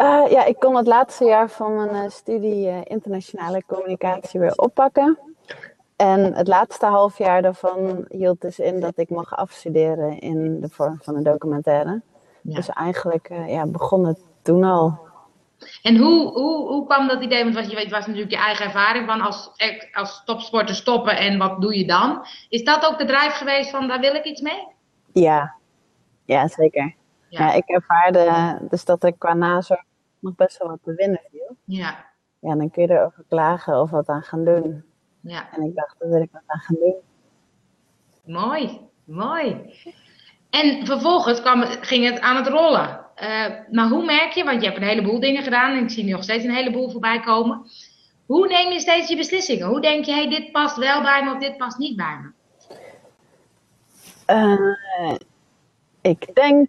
Uh, 0.00 0.24
ja, 0.30 0.44
ik 0.44 0.58
kon 0.58 0.76
het 0.76 0.86
laatste 0.86 1.24
jaar 1.24 1.50
van 1.50 1.74
mijn 1.74 2.04
uh, 2.04 2.10
studie 2.10 2.84
internationale 2.84 3.62
communicatie 3.66 4.40
weer 4.40 4.56
oppakken. 4.56 5.18
En 5.96 6.34
het 6.34 6.48
laatste 6.48 6.86
half 6.86 7.18
jaar 7.18 7.42
daarvan 7.42 8.04
hield 8.08 8.40
dus 8.40 8.58
in 8.58 8.80
dat 8.80 8.98
ik 8.98 9.10
mag 9.10 9.36
afstuderen 9.36 10.18
in 10.18 10.60
de 10.60 10.68
vorm 10.68 10.98
van 11.02 11.16
een 11.16 11.22
documentaire. 11.22 12.00
Ja. 12.42 12.54
Dus 12.54 12.68
eigenlijk 12.68 13.28
ja, 13.46 13.66
begon 13.66 14.06
het 14.06 14.18
toen 14.42 14.64
al. 14.64 14.98
En 15.82 15.96
hoe, 15.96 16.32
hoe, 16.32 16.68
hoe 16.68 16.86
kwam 16.86 17.08
dat 17.08 17.22
idee? 17.22 17.52
Want 17.52 17.70
je 17.70 17.76
weet, 17.76 17.90
was 17.90 18.06
natuurlijk 18.06 18.32
je 18.32 18.38
eigen 18.38 18.64
ervaring 18.64 19.06
van 19.06 19.20
als, 19.20 19.50
als 19.92 20.22
topsporter 20.24 20.74
stoppen 20.74 21.16
en 21.16 21.38
wat 21.38 21.60
doe 21.60 21.78
je 21.78 21.86
dan? 21.86 22.26
Is 22.48 22.64
dat 22.64 22.86
ook 22.86 22.98
de 22.98 23.04
drijf 23.04 23.32
geweest 23.32 23.70
van 23.70 23.88
daar 23.88 24.00
wil 24.00 24.14
ik 24.14 24.24
iets 24.24 24.40
mee? 24.40 24.66
Ja, 25.12 25.54
ja 26.24 26.48
zeker. 26.48 26.94
Ja. 27.28 27.46
ja 27.46 27.52
ik 27.52 27.68
ervaarde 27.68 28.58
dus 28.70 28.84
dat 28.84 29.04
er 29.04 29.12
qua 29.12 29.34
nazorg 29.34 29.82
nog 30.18 30.34
best 30.34 30.58
wel 30.58 30.68
wat 30.68 30.78
te 30.82 30.94
winnen 30.94 31.20
viel. 31.30 31.56
Ja. 31.64 32.10
Ja, 32.38 32.54
dan 32.54 32.70
kun 32.70 32.82
je 32.82 32.90
erover 32.90 33.24
klagen 33.28 33.80
of 33.80 33.90
wat 33.90 34.08
aan 34.08 34.22
gaan 34.22 34.44
doen. 34.44 34.84
Ja. 35.20 35.52
En 35.52 35.62
ik 35.62 35.74
dacht, 35.74 35.94
daar 35.98 36.08
wil 36.08 36.22
ik 36.22 36.30
wat 36.32 36.42
aan 36.46 36.60
gaan 36.60 36.76
doen. 36.80 36.94
Mooi, 38.24 38.80
mooi. 39.04 39.74
En 40.50 40.86
vervolgens 40.86 41.40
kwam, 41.40 41.62
ging 41.62 42.04
het 42.04 42.20
aan 42.20 42.36
het 42.36 42.46
rollen. 42.46 43.01
Uh, 43.20 43.46
maar 43.70 43.88
hoe 43.88 44.04
merk 44.04 44.32
je, 44.32 44.44
want 44.44 44.60
je 44.60 44.68
hebt 44.68 44.80
een 44.80 44.88
heleboel 44.88 45.20
dingen 45.20 45.42
gedaan 45.42 45.76
en 45.76 45.82
ik 45.82 45.90
zie 45.90 46.04
nu 46.04 46.10
nog 46.10 46.22
steeds 46.22 46.44
een 46.44 46.54
heleboel 46.54 46.90
voorbij 46.90 47.20
komen. 47.20 47.70
Hoe 48.26 48.46
neem 48.46 48.72
je 48.72 48.80
steeds 48.80 49.08
je 49.08 49.16
beslissingen? 49.16 49.66
Hoe 49.66 49.80
denk 49.80 50.04
je, 50.04 50.12
hey, 50.12 50.28
dit 50.28 50.52
past 50.52 50.76
wel 50.76 51.02
bij 51.02 51.24
me 51.24 51.32
of 51.32 51.38
dit 51.38 51.56
past 51.56 51.78
niet 51.78 51.96
bij 51.96 52.18
me? 52.22 52.30
Uh, 54.26 55.16
ik 56.00 56.34
denk 56.34 56.68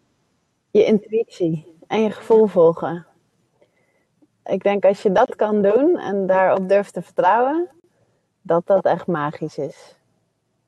je 0.72 0.86
intuïtie 0.86 1.66
en 1.88 2.02
je 2.02 2.12
gevoel 2.12 2.48
volgen. 2.48 3.06
Ik 4.46 4.64
denk 4.64 4.86
als 4.86 5.02
je 5.02 5.12
dat 5.12 5.36
kan 5.36 5.62
doen 5.62 6.00
en 6.00 6.28
daarop 6.28 6.70
durft 6.70 6.94
te 6.94 7.02
vertrouwen, 7.02 7.70
dat 8.42 8.68
dat 8.68 8.86
echt 8.86 9.08
magisch 9.08 9.58
is. 9.58 9.96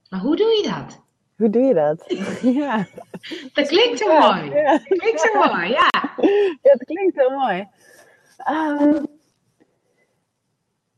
Maar 0.10 0.20
hoe 0.20 0.36
doe 0.36 0.48
je 0.48 0.70
dat? 0.76 1.05
Hoe 1.36 1.50
doe 1.50 1.62
je 1.62 1.74
dat? 1.74 2.06
ja. 2.62 2.86
Dat 3.54 3.68
klinkt 3.68 4.00
zo 4.00 4.20
mooi. 4.20 4.50
Ja. 4.50 4.72
Dat 4.72 4.98
klinkt 4.98 5.22
zo 5.22 5.34
mooi, 5.34 5.70
ja. 5.70 5.90
Ja, 6.62 6.74
dat 6.74 6.86
klinkt 6.86 7.16
zo 7.16 7.30
mooi. 7.30 7.68
Um, 8.50 9.08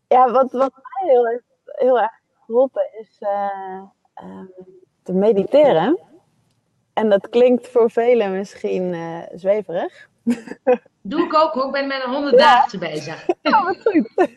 ja, 0.08 0.32
wat, 0.32 0.52
wat 0.52 0.74
mij 0.74 1.12
heel, 1.12 1.42
heel 1.64 2.00
erg 2.00 2.12
geholpen 2.46 2.90
is 3.00 3.18
uh, 3.20 3.82
um, 4.24 4.52
te 5.04 5.14
mediteren. 5.14 6.00
En 6.94 7.10
dat 7.10 7.30
klinkt 7.30 7.68
voor 7.68 7.92
velen 7.92 8.32
misschien 8.32 8.94
uh, 8.94 9.20
zweverig. 9.34 10.10
Doe 11.02 11.24
ik 11.24 11.34
ook 11.34 11.54
hoor, 11.54 11.66
ik 11.66 11.72
ben 11.72 11.88
met 11.88 12.04
een 12.04 12.14
honderddaagse 12.14 12.80
ja. 12.80 12.90
bezig. 12.90 13.26
Ja, 13.42 13.64
wat 13.64 13.82
goed. 13.82 14.12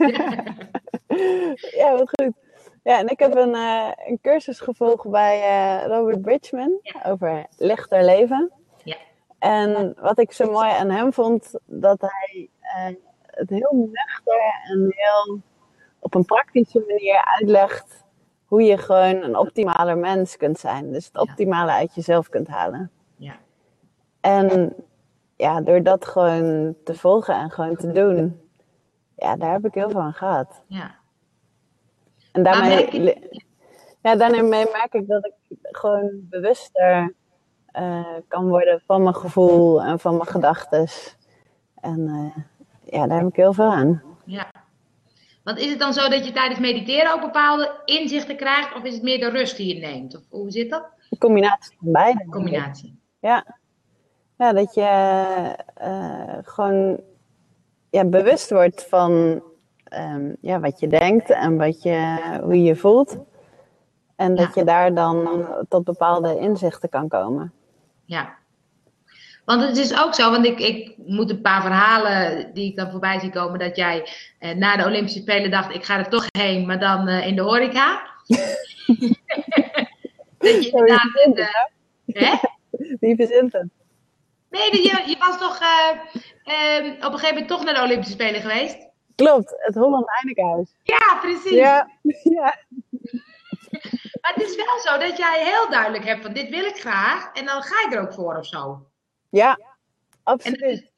ja, 1.80 1.92
wat 1.92 2.10
goed. 2.10 2.32
Ja, 2.82 2.98
en 2.98 3.08
ik 3.08 3.18
heb 3.18 3.34
een, 3.36 3.54
uh, 3.54 3.90
een 4.06 4.18
cursus 4.22 4.60
gevolgd 4.60 5.10
bij 5.10 5.38
uh, 5.38 5.86
Robert 5.86 6.22
Bridgman 6.22 6.80
over 7.06 7.46
lichter 7.58 8.04
leven. 8.04 8.52
Ja. 8.84 8.96
En 9.38 9.94
wat 10.00 10.18
ik 10.18 10.32
zo 10.32 10.50
mooi 10.50 10.70
aan 10.70 10.90
hem 10.90 11.12
vond, 11.12 11.58
dat 11.66 12.00
hij 12.00 12.48
uh, 12.62 12.96
het 13.26 13.50
heel 13.50 13.88
nuchter 13.92 14.54
en 14.68 14.86
heel 14.88 15.40
op 15.98 16.14
een 16.14 16.24
praktische 16.24 16.84
manier 16.86 17.24
uitlegt 17.24 18.04
hoe 18.44 18.62
je 18.62 18.78
gewoon 18.78 19.22
een 19.22 19.36
optimale 19.36 19.94
mens 19.94 20.36
kunt 20.36 20.58
zijn. 20.58 20.92
Dus 20.92 21.06
het 21.06 21.18
optimale 21.18 21.70
uit 21.70 21.94
jezelf 21.94 22.28
kunt 22.28 22.48
halen. 22.48 22.90
Ja. 23.16 23.34
En 24.20 24.74
ja, 25.36 25.60
door 25.60 25.82
dat 25.82 26.06
gewoon 26.06 26.74
te 26.84 26.94
volgen 26.94 27.34
en 27.34 27.50
gewoon 27.50 27.76
te 27.76 27.92
doen, 27.92 28.40
ja, 29.16 29.36
daar 29.36 29.52
heb 29.52 29.64
ik 29.64 29.74
heel 29.74 29.90
veel 29.90 30.00
aan 30.00 30.12
gehad. 30.12 30.62
Ja. 30.66 30.99
En 32.32 32.42
daarmee, 32.42 33.14
ja, 34.02 34.16
daarmee 34.16 34.66
merk 34.72 34.92
ik 34.92 35.08
dat 35.08 35.24
ik 35.24 35.58
gewoon 35.60 36.10
bewuster 36.12 37.14
uh, 37.78 38.04
kan 38.28 38.48
worden 38.48 38.82
van 38.86 39.02
mijn 39.02 39.14
gevoel 39.14 39.82
en 39.82 40.00
van 40.00 40.16
mijn 40.16 40.28
gedachten. 40.28 40.88
En 41.80 42.00
uh, 42.00 42.44
ja, 42.84 43.06
daar 43.06 43.18
heb 43.18 43.28
ik 43.28 43.36
heel 43.36 43.52
veel 43.52 43.72
aan. 43.72 44.02
Ja. 44.24 44.50
Want 45.44 45.58
is 45.58 45.70
het 45.70 45.78
dan 45.78 45.92
zo 45.92 46.08
dat 46.08 46.26
je 46.26 46.32
tijdens 46.32 46.60
mediteren 46.60 47.12
ook 47.12 47.20
bepaalde 47.20 47.80
inzichten 47.84 48.36
krijgt, 48.36 48.74
of 48.74 48.82
is 48.82 48.94
het 48.94 49.02
meer 49.02 49.18
de 49.18 49.30
rust 49.30 49.56
die 49.56 49.74
je 49.74 49.80
neemt? 49.80 50.16
Of 50.16 50.22
hoe 50.28 50.50
zit 50.50 50.70
dat? 50.70 50.88
Een 51.10 51.18
combinatie 51.18 51.76
van 51.80 51.92
beide. 51.92 52.26
combinatie. 52.30 52.98
Ja. 53.20 53.58
Ja, 54.36 54.52
dat 54.52 54.74
je 54.74 54.80
uh, 55.82 56.38
gewoon 56.42 57.00
ja, 57.90 58.04
bewust 58.04 58.50
wordt 58.50 58.86
van 58.88 59.42
um, 59.90 60.36
ja, 60.40 60.60
wat 60.60 60.80
je 60.80 60.88
denkt 60.88 61.30
en 61.30 61.56
wat 61.56 61.82
je, 61.82 62.18
hoe 62.42 62.56
je 62.56 62.62
je 62.62 62.76
voelt. 62.76 63.18
En 64.16 64.34
dat 64.34 64.54
je 64.54 64.64
daar 64.64 64.94
dan 64.94 65.46
tot 65.68 65.84
bepaalde 65.84 66.38
inzichten 66.38 66.88
kan 66.88 67.08
komen. 67.08 67.52
Ja. 68.04 68.38
Want 69.44 69.62
het 69.62 69.76
is 69.76 70.00
ook 70.00 70.14
zo, 70.14 70.30
want 70.30 70.46
ik, 70.46 70.58
ik 70.58 70.94
moet 70.96 71.30
een 71.30 71.40
paar 71.40 71.62
verhalen 71.62 72.50
die 72.54 72.70
ik 72.70 72.76
dan 72.76 72.90
voorbij 72.90 73.18
zie 73.18 73.30
komen, 73.30 73.58
dat 73.58 73.76
jij 73.76 74.08
eh, 74.38 74.54
na 74.54 74.76
de 74.76 74.84
Olympische 74.84 75.18
Spelen 75.18 75.50
dacht, 75.50 75.74
ik 75.74 75.84
ga 75.84 75.98
er 75.98 76.08
toch 76.08 76.26
heen, 76.38 76.66
maar 76.66 76.80
dan 76.80 77.08
uh, 77.08 77.26
in 77.26 77.36
de 77.36 77.42
horeca. 77.42 78.02
dat 80.38 80.64
je 80.64 80.70
inderdaad... 80.70 81.10
Uh, 81.26 81.46
hè? 82.06 82.36
Wie 83.00 83.16
verzint 83.16 83.52
het? 83.52 83.68
Nee, 84.50 84.82
je, 84.82 85.02
je 85.06 85.16
was 85.18 85.38
toch 85.38 85.60
uh, 85.62 85.90
uh, 86.44 86.92
op 86.92 87.12
een 87.12 87.18
gegeven 87.18 87.28
moment 87.28 87.48
toch 87.48 87.64
naar 87.64 87.74
de 87.74 87.82
Olympische 87.82 88.12
Spelen 88.12 88.40
geweest? 88.40 88.89
Klopt, 89.20 89.54
het 89.56 89.74
Holland 89.74 90.04
Heinekenhuis. 90.06 90.76
Ja, 90.82 91.18
precies. 91.20 91.50
Ja. 91.50 91.90
ja. 92.38 92.54
Maar 94.20 94.32
het 94.34 94.42
is 94.42 94.56
wel 94.56 94.78
zo 94.78 94.98
dat 94.98 95.16
jij 95.16 95.44
heel 95.44 95.70
duidelijk 95.70 96.04
hebt 96.04 96.22
van 96.22 96.32
dit 96.32 96.48
wil 96.48 96.64
ik 96.64 96.76
graag 96.76 97.32
en 97.32 97.44
dan 97.44 97.62
ga 97.62 97.88
je 97.88 97.96
er 97.96 98.02
ook 98.02 98.12
voor 98.12 98.36
of 98.36 98.46
zo. 98.46 98.86
Ja, 99.28 99.58
absoluut. 100.22 100.90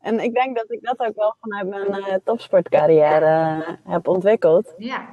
En, 0.00 0.18
en 0.18 0.20
ik 0.20 0.34
denk 0.34 0.56
dat 0.56 0.70
ik 0.70 0.82
dat 0.82 0.98
ook 0.98 1.16
wel 1.16 1.36
vanuit 1.40 1.68
mijn 1.68 2.10
uh, 2.10 2.14
topsportcarrière 2.24 3.56
uh, 3.56 3.92
heb 3.92 4.08
ontwikkeld. 4.08 4.74
Ja. 4.76 5.08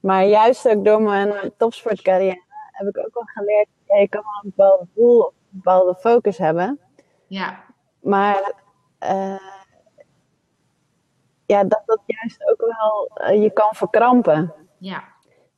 Maar 0.00 0.24
juist 0.24 0.68
ook 0.68 0.84
door 0.84 1.02
mijn 1.02 1.52
topsportcarrière 1.56 2.42
heb 2.70 2.88
ik 2.88 2.98
ook 2.98 3.14
wel 3.14 3.24
geleerd, 3.26 3.68
ja, 3.86 3.96
je 3.96 4.08
kan 4.08 4.22
wel 4.22 4.40
een 4.42 4.52
bepaald 4.56 4.86
doel 4.94 5.20
of 5.20 5.32
een 5.32 5.48
bepaalde 5.50 5.94
focus 5.94 6.38
hebben. 6.38 6.80
Ja. 7.26 7.64
Maar 8.00 8.52
uh, 9.02 9.57
ja, 11.48 11.64
dat 11.64 11.82
dat 11.86 12.00
juist 12.06 12.50
ook 12.50 12.60
wel 12.76 13.10
uh, 13.30 13.42
je 13.42 13.50
kan 13.50 13.74
verkrampen. 13.74 14.54
Ja. 14.78 15.04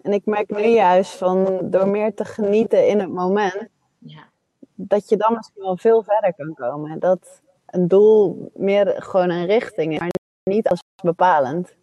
En 0.02 0.12
ik 0.12 0.26
merk 0.26 0.50
nu 0.50 0.66
juist 0.66 1.14
van 1.14 1.58
door 1.70 1.88
meer 1.88 2.14
te 2.14 2.24
genieten 2.24 2.88
in 2.88 3.00
het 3.00 3.10
moment, 3.10 3.68
ja. 3.98 4.28
dat 4.74 5.08
je 5.08 5.16
dan 5.16 5.34
misschien 5.34 5.62
wel 5.62 5.76
veel 5.76 6.02
verder 6.02 6.34
kan 6.34 6.54
komen. 6.54 6.98
Dat 6.98 7.42
een 7.66 7.88
doel 7.88 8.50
meer 8.54 9.02
gewoon 9.02 9.30
een 9.30 9.46
richting 9.46 9.92
is, 9.92 9.98
maar 9.98 10.10
niet 10.42 10.68
als 10.68 10.82
bepalend. 11.02 11.74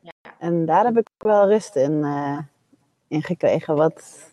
Ja. 0.00 0.12
En 0.38 0.66
daar 0.66 0.84
heb 0.84 0.96
ik 0.96 1.08
wel 1.18 1.48
rust 1.48 1.76
in, 1.76 1.92
uh, 1.92 2.38
in 3.08 3.22
gekregen, 3.22 3.76
wat 3.76 4.30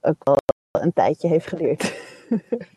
ook 0.00 0.24
wel 0.24 0.36
een 0.70 0.92
tijdje 0.92 1.28
heeft 1.28 1.46
geduurd. 1.46 1.82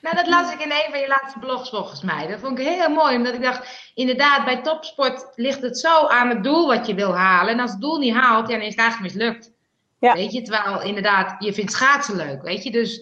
Nou, 0.00 0.16
dat 0.16 0.26
las 0.26 0.52
ik 0.52 0.60
in 0.60 0.70
een 0.70 0.90
van 0.90 1.00
je 1.00 1.08
laatste 1.08 1.38
blogs 1.38 1.70
volgens 1.70 2.02
mij. 2.02 2.26
Dat 2.26 2.40
vond 2.40 2.58
ik 2.58 2.66
heel 2.66 2.88
mooi, 2.88 3.16
omdat 3.16 3.34
ik 3.34 3.42
dacht, 3.42 3.90
inderdaad, 3.94 4.44
bij 4.44 4.62
topsport 4.62 5.32
ligt 5.34 5.62
het 5.62 5.78
zo 5.78 6.06
aan 6.06 6.28
het 6.28 6.44
doel 6.44 6.66
wat 6.66 6.86
je 6.86 6.94
wil 6.94 7.16
halen. 7.16 7.52
En 7.52 7.60
als 7.60 7.70
het 7.70 7.80
doel 7.80 7.98
niet 7.98 8.14
haalt, 8.14 8.48
ja, 8.48 8.54
dan 8.54 8.64
is 8.64 8.74
het 8.74 8.78
eigenlijk 8.78 9.14
mislukt. 9.14 9.52
Ja. 9.98 10.14
Weet 10.14 10.32
je, 10.32 10.42
terwijl 10.42 10.82
inderdaad, 10.82 11.44
je 11.44 11.52
vindt 11.52 11.72
schaatsen 11.72 12.16
leuk, 12.16 12.42
weet 12.42 12.62
je. 12.62 12.70
Dus, 12.70 12.98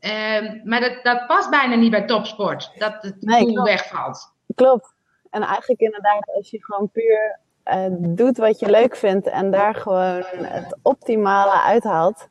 um, 0.00 0.60
maar 0.64 0.80
dat, 0.80 0.98
dat 1.02 1.26
past 1.26 1.50
bijna 1.50 1.74
niet 1.74 1.90
bij 1.90 2.06
topsport, 2.06 2.70
dat 2.74 2.96
het 3.00 3.20
doel 3.20 3.64
wegvalt. 3.64 4.32
Klopt. 4.54 4.94
En 5.30 5.42
eigenlijk 5.42 5.80
inderdaad, 5.80 6.30
als 6.34 6.50
je 6.50 6.64
gewoon 6.64 6.90
puur 6.90 7.38
uh, 7.64 7.86
doet 7.90 8.36
wat 8.36 8.58
je 8.58 8.70
leuk 8.70 8.96
vindt 8.96 9.26
en 9.26 9.50
daar 9.50 9.74
gewoon 9.74 10.24
het 10.42 10.78
optimale 10.82 11.62
uithaalt 11.62 12.28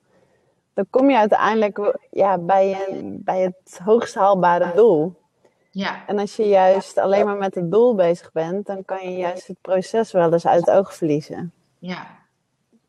dan 0.79 0.87
kom 0.89 1.09
je 1.09 1.17
uiteindelijk 1.17 1.97
ja, 2.11 2.37
bij, 2.37 2.67
je, 2.67 3.17
bij 3.23 3.41
het 3.41 3.79
hoogst 3.83 4.15
haalbare 4.15 4.71
doel. 4.75 5.15
Ja. 5.71 6.03
En 6.07 6.19
als 6.19 6.35
je 6.35 6.47
juist 6.47 6.97
alleen 6.97 7.25
maar 7.25 7.37
met 7.37 7.55
het 7.55 7.71
doel 7.71 7.95
bezig 7.95 8.31
bent, 8.31 8.65
dan 8.65 8.85
kan 8.85 9.11
je 9.11 9.17
juist 9.17 9.47
het 9.47 9.61
proces 9.61 10.11
wel 10.11 10.33
eens 10.33 10.47
uit 10.47 10.65
het 10.65 10.75
oog 10.75 10.95
verliezen. 10.95 11.53
Ja. 11.79 12.07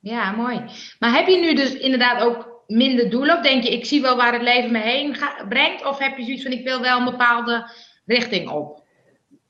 Ja, 0.00 0.32
mooi. 0.32 0.64
Maar 0.98 1.12
heb 1.12 1.26
je 1.26 1.40
nu 1.40 1.54
dus 1.54 1.74
inderdaad 1.74 2.22
ook 2.22 2.62
minder 2.66 3.10
doelen? 3.10 3.36
Of 3.36 3.42
denk 3.42 3.62
je, 3.62 3.72
ik 3.72 3.84
zie 3.84 4.02
wel 4.02 4.16
waar 4.16 4.32
het 4.32 4.42
leven 4.42 4.72
me 4.72 4.78
heen 4.78 5.16
brengt? 5.48 5.86
Of 5.86 5.98
heb 5.98 6.16
je 6.16 6.24
zoiets 6.24 6.42
van, 6.42 6.52
ik 6.52 6.64
wil 6.64 6.80
wel 6.80 6.98
een 6.98 7.10
bepaalde 7.10 7.70
richting 8.06 8.50
op? 8.50 8.82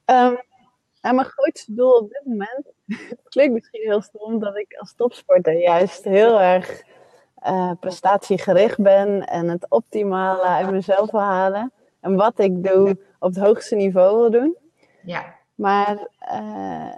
Um, 0.07 0.39
en 1.01 1.15
mijn 1.15 1.27
grootste 1.27 1.75
doel 1.75 1.93
op 1.93 2.11
dit 2.11 2.23
moment, 2.25 2.73
het 2.87 3.29
klinkt 3.35 3.53
misschien 3.53 3.83
heel 3.83 4.03
stom, 4.03 4.39
dat 4.39 4.57
ik 4.57 4.75
als 4.79 4.95
topsporter 4.95 5.61
juist 5.61 6.05
heel 6.05 6.41
erg 6.41 6.83
uh, 7.47 7.71
prestatiegericht 7.81 8.79
ben 8.79 9.27
en 9.27 9.49
het 9.49 9.67
optimale 9.69 10.43
uit 10.43 10.71
mezelf 10.71 11.11
wil 11.11 11.21
halen. 11.21 11.73
En 12.01 12.17
wat 12.17 12.39
ik 12.39 12.65
doe 12.65 12.91
op 13.19 13.35
het 13.35 13.39
hoogste 13.39 13.75
niveau 13.75 14.17
wil 14.17 14.31
doen. 14.31 14.57
Ja. 15.03 15.35
Maar 15.55 16.09
uh, 16.33 16.93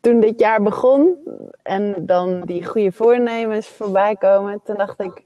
toen 0.00 0.20
dit 0.20 0.40
jaar 0.40 0.62
begon 0.62 1.16
en 1.62 2.06
dan 2.06 2.40
die 2.40 2.66
goede 2.66 2.92
voornemens 2.92 3.68
voorbij 3.68 4.16
komen, 4.16 4.60
toen 4.64 4.76
dacht 4.76 5.00
ik, 5.00 5.24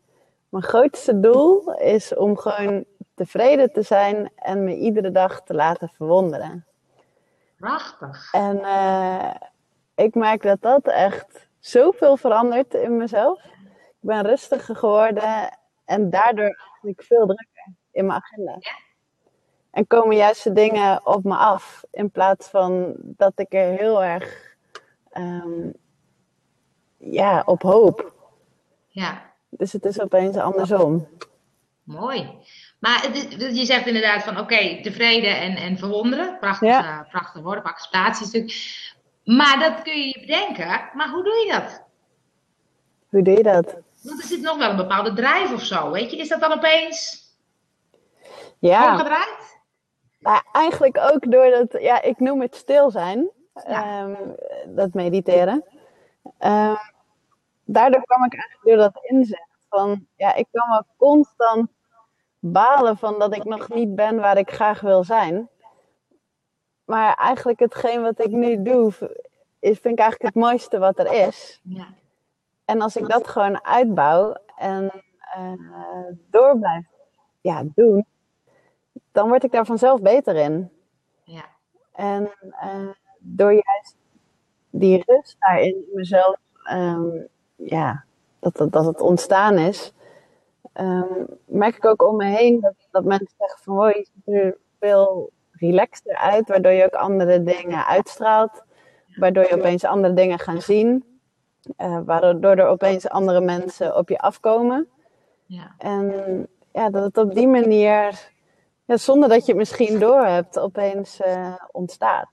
mijn 0.49 0.65
grootste 0.65 1.21
doel 1.21 1.75
is 1.75 2.15
om 2.15 2.37
gewoon 2.37 2.85
tevreden 3.15 3.73
te 3.73 3.83
zijn 3.83 4.31
en 4.37 4.65
me 4.65 4.77
iedere 4.77 5.11
dag 5.11 5.43
te 5.43 5.55
laten 5.55 5.89
verwonderen. 5.89 6.67
Prachtig. 7.59 8.33
En 8.33 8.57
uh, 8.57 9.31
ik 9.95 10.15
merk 10.15 10.43
dat 10.43 10.63
dat 10.63 10.87
echt 10.87 11.49
zoveel 11.59 12.17
verandert 12.17 12.75
in 12.75 12.97
mezelf. 12.97 13.43
Ik 14.05 14.11
ben 14.11 14.23
rustiger 14.23 14.77
geworden 14.77 15.59
en 15.85 16.11
daardoor 16.11 16.59
ik 16.83 17.03
veel 17.03 17.27
drukker 17.27 17.73
in 17.93 18.07
mijn 18.07 18.21
agenda. 18.23 18.59
En 19.71 19.87
komen 19.87 20.17
juist 20.17 20.45
de 20.45 20.53
dingen 20.53 21.07
op 21.07 21.25
me 21.25 21.37
af 21.37 21.85
in 21.91 22.11
plaats 22.11 22.49
van 22.49 22.95
dat 22.99 23.33
ik 23.37 23.53
er 23.53 23.79
heel 23.79 24.05
erg 24.05 24.57
um, 25.17 25.73
ja, 26.97 27.43
op 27.47 27.63
hoop. 27.63 28.13
Ja. 28.89 29.23
Dus 29.49 29.73
het 29.73 29.85
is 29.85 30.01
opeens 30.01 30.37
andersom. 30.37 31.09
Mooi. 31.83 32.39
Maar 32.79 33.03
het, 33.03 33.57
je 33.57 33.65
zegt 33.65 33.87
inderdaad 33.87 34.23
van 34.23 34.39
oké, 34.39 34.83
tevreden 34.83 35.41
en, 35.41 35.57
en 35.57 35.79
verwonderen. 35.79 36.39
Prachtig, 36.39 36.69
ja. 36.69 37.01
uh, 37.01 37.11
prachtig 37.11 37.43
woord. 37.43 37.65
Maar 39.25 39.59
dat 39.59 39.83
kun 39.83 39.99
je 39.99 40.07
je 40.07 40.21
bedenken. 40.21 40.91
Maar 40.95 41.11
hoe 41.11 41.25
doe 41.25 41.35
je 41.35 41.53
dat? 41.53 41.83
Hoe 43.09 43.23
doe 43.23 43.37
je 43.37 43.43
dat? 43.43 43.83
Want 44.05 44.21
er 44.21 44.27
zit 44.27 44.41
nog 44.41 44.57
wel 44.57 44.71
een 44.71 44.77
bepaalde 44.77 45.13
drijf 45.13 45.53
of 45.53 45.63
zo, 45.63 45.91
weet 45.91 46.11
je. 46.11 46.17
Is 46.17 46.29
dat 46.29 46.41
dan 46.41 46.53
opeens 46.53 47.27
ja. 48.59 48.93
omgedraaid? 48.93 49.63
Nou, 50.19 50.43
eigenlijk 50.53 50.99
ook 51.13 51.31
doordat, 51.31 51.83
ja, 51.83 52.03
ik 52.03 52.21
noem 52.21 52.41
het 52.41 52.55
stil 52.55 52.91
zijn. 52.91 53.31
Ja. 53.69 54.03
Um, 54.03 54.37
dat 54.67 54.95
mediteren. 54.95 55.65
Um, 56.39 56.77
daardoor 57.65 58.03
kwam 58.03 58.25
ik 58.25 58.35
eigenlijk 58.35 58.63
door 58.63 58.77
dat 58.77 59.05
inzicht 59.05 59.67
van, 59.69 60.07
ja, 60.17 60.35
ik 60.35 60.47
kan 60.53 60.69
wel 60.69 60.85
constant 60.97 61.71
balen 62.39 62.97
van 62.97 63.19
dat 63.19 63.37
ik 63.37 63.45
nog 63.45 63.69
niet 63.69 63.95
ben 63.95 64.21
waar 64.21 64.37
ik 64.37 64.51
graag 64.51 64.81
wil 64.81 65.05
zijn. 65.05 65.49
Maar 66.85 67.15
eigenlijk 67.15 67.59
hetgeen 67.59 68.03
wat 68.03 68.25
ik 68.25 68.31
nu 68.31 68.63
doe, 68.63 68.93
is, 69.61 69.79
vind 69.79 69.99
ik 69.99 70.05
eigenlijk 70.05 70.35
het 70.35 70.45
mooiste 70.45 70.79
wat 70.79 70.99
er 70.99 71.13
is. 71.13 71.61
Ja. 71.63 71.87
En 72.65 72.81
als 72.81 72.97
ik 72.97 73.09
dat 73.09 73.29
gewoon 73.29 73.65
uitbouw 73.65 74.37
en 74.57 75.03
uh, 75.39 76.17
door 76.31 76.59
blijf 76.59 76.87
ja, 77.41 77.63
doen, 77.75 78.07
dan 79.13 79.29
word 79.29 79.45
ik 79.45 79.53
daar 79.53 79.67
vanzelf 79.67 80.01
beter 80.01 80.37
in. 80.37 80.71
Ja. 81.23 81.45
En 81.93 82.31
uh, 82.43 82.91
door 83.19 83.53
juist 83.53 83.97
die 84.71 85.03
rust 85.07 85.37
daarin 85.39 85.75
in 85.75 85.89
mezelf, 85.93 86.37
um, 86.73 87.29
ja, 87.57 88.05
dat, 88.39 88.57
dat, 88.57 88.73
dat 88.73 88.85
het 88.85 89.01
ontstaan 89.01 89.59
is, 89.59 89.93
um, 90.75 91.27
merk 91.45 91.77
ik 91.77 91.85
ook 91.85 92.03
om 92.03 92.17
me 92.17 92.25
heen 92.25 92.61
dat, 92.61 92.75
dat 92.91 93.05
mensen 93.05 93.35
zeggen 93.39 93.59
van, 93.63 93.75
hoi, 93.75 93.95
je 93.95 94.05
ziet 94.05 94.35
er 94.35 94.59
veel 94.81 95.31
relaxter 95.53 96.17
uit, 96.17 96.49
waardoor 96.49 96.73
je 96.73 96.85
ook 96.85 96.95
andere 96.95 97.43
dingen 97.43 97.87
uitstraalt, 97.87 98.63
waardoor 99.17 99.45
je 99.45 99.55
opeens 99.55 99.85
andere 99.85 100.15
dingen 100.15 100.39
gaan 100.39 100.61
zien, 100.61 101.14
uh, 101.79 102.01
waardoor 102.05 102.57
er 102.57 102.67
opeens 102.67 103.09
andere 103.09 103.41
mensen 103.41 103.97
op 103.97 104.09
je 104.09 104.19
afkomen. 104.19 104.89
Ja. 105.47 105.75
En 105.79 106.47
ja, 106.73 106.91
dat 106.91 107.05
het 107.05 107.19
op 107.19 107.35
die 107.35 107.49
manier, 107.49 108.31
ja, 108.85 108.97
zonder 108.97 109.29
dat 109.29 109.47
je 109.47 109.53
het 109.53 109.61
misschien 109.61 109.99
doorhebt, 109.99 110.59
opeens 110.59 111.21
uh, 111.21 111.55
ontstaat. 111.73 112.29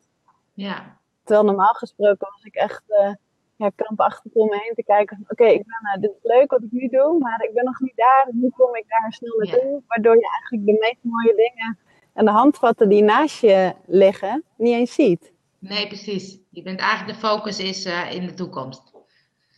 Ja. 0.54 0.98
Terwijl 1.24 1.46
normaal 1.46 1.74
gesproken 1.74 2.28
was 2.32 2.44
ik 2.44 2.56
echt 2.56 2.84
uh, 2.88 3.14
ja, 3.56 3.70
krampachtig 3.76 4.32
om 4.34 4.48
me 4.48 4.60
heen 4.64 4.74
te 4.76 4.84
kijken. 4.84 5.18
Oké, 5.22 5.32
okay, 5.32 5.54
ik 5.54 5.66
ben 5.66 6.02
dit 6.02 6.12
is 6.12 6.24
leuk 6.24 6.52
wat 6.52 6.64
ik 6.64 6.72
nu 6.72 6.88
doe, 6.88 7.20
maar 7.20 7.44
ik 7.44 7.54
ben 7.54 7.66
nog 7.66 7.80
niet 7.80 7.96
daar. 7.96 8.28
Hoe 8.42 8.52
kom 8.52 8.76
ik 8.76 8.86
daar 8.88 9.14
snel 9.14 9.38
naartoe? 9.38 9.72
Ja. 9.72 9.80
Waardoor 9.88 10.16
je 10.16 10.30
eigenlijk 10.30 10.66
de 10.66 10.78
meest 10.80 11.00
mooie 11.02 11.36
dingen 11.36 11.78
en 12.14 12.26
de 12.26 12.32
handvatten 12.32 12.90
die 12.90 13.04
naast 13.04 13.42
je 13.42 13.74
liggen, 13.86 14.44
niet 14.58 14.74
eens 14.74 14.94
ziet. 14.94 15.34
Nee, 15.60 15.88
precies. 15.88 16.40
Je 16.50 16.62
bent 16.62 16.80
eigenlijk 16.80 17.20
de 17.20 17.28
focus 17.28 17.60
is 17.60 17.86
in 18.10 18.26
de 18.26 18.34
toekomst. 18.34 18.91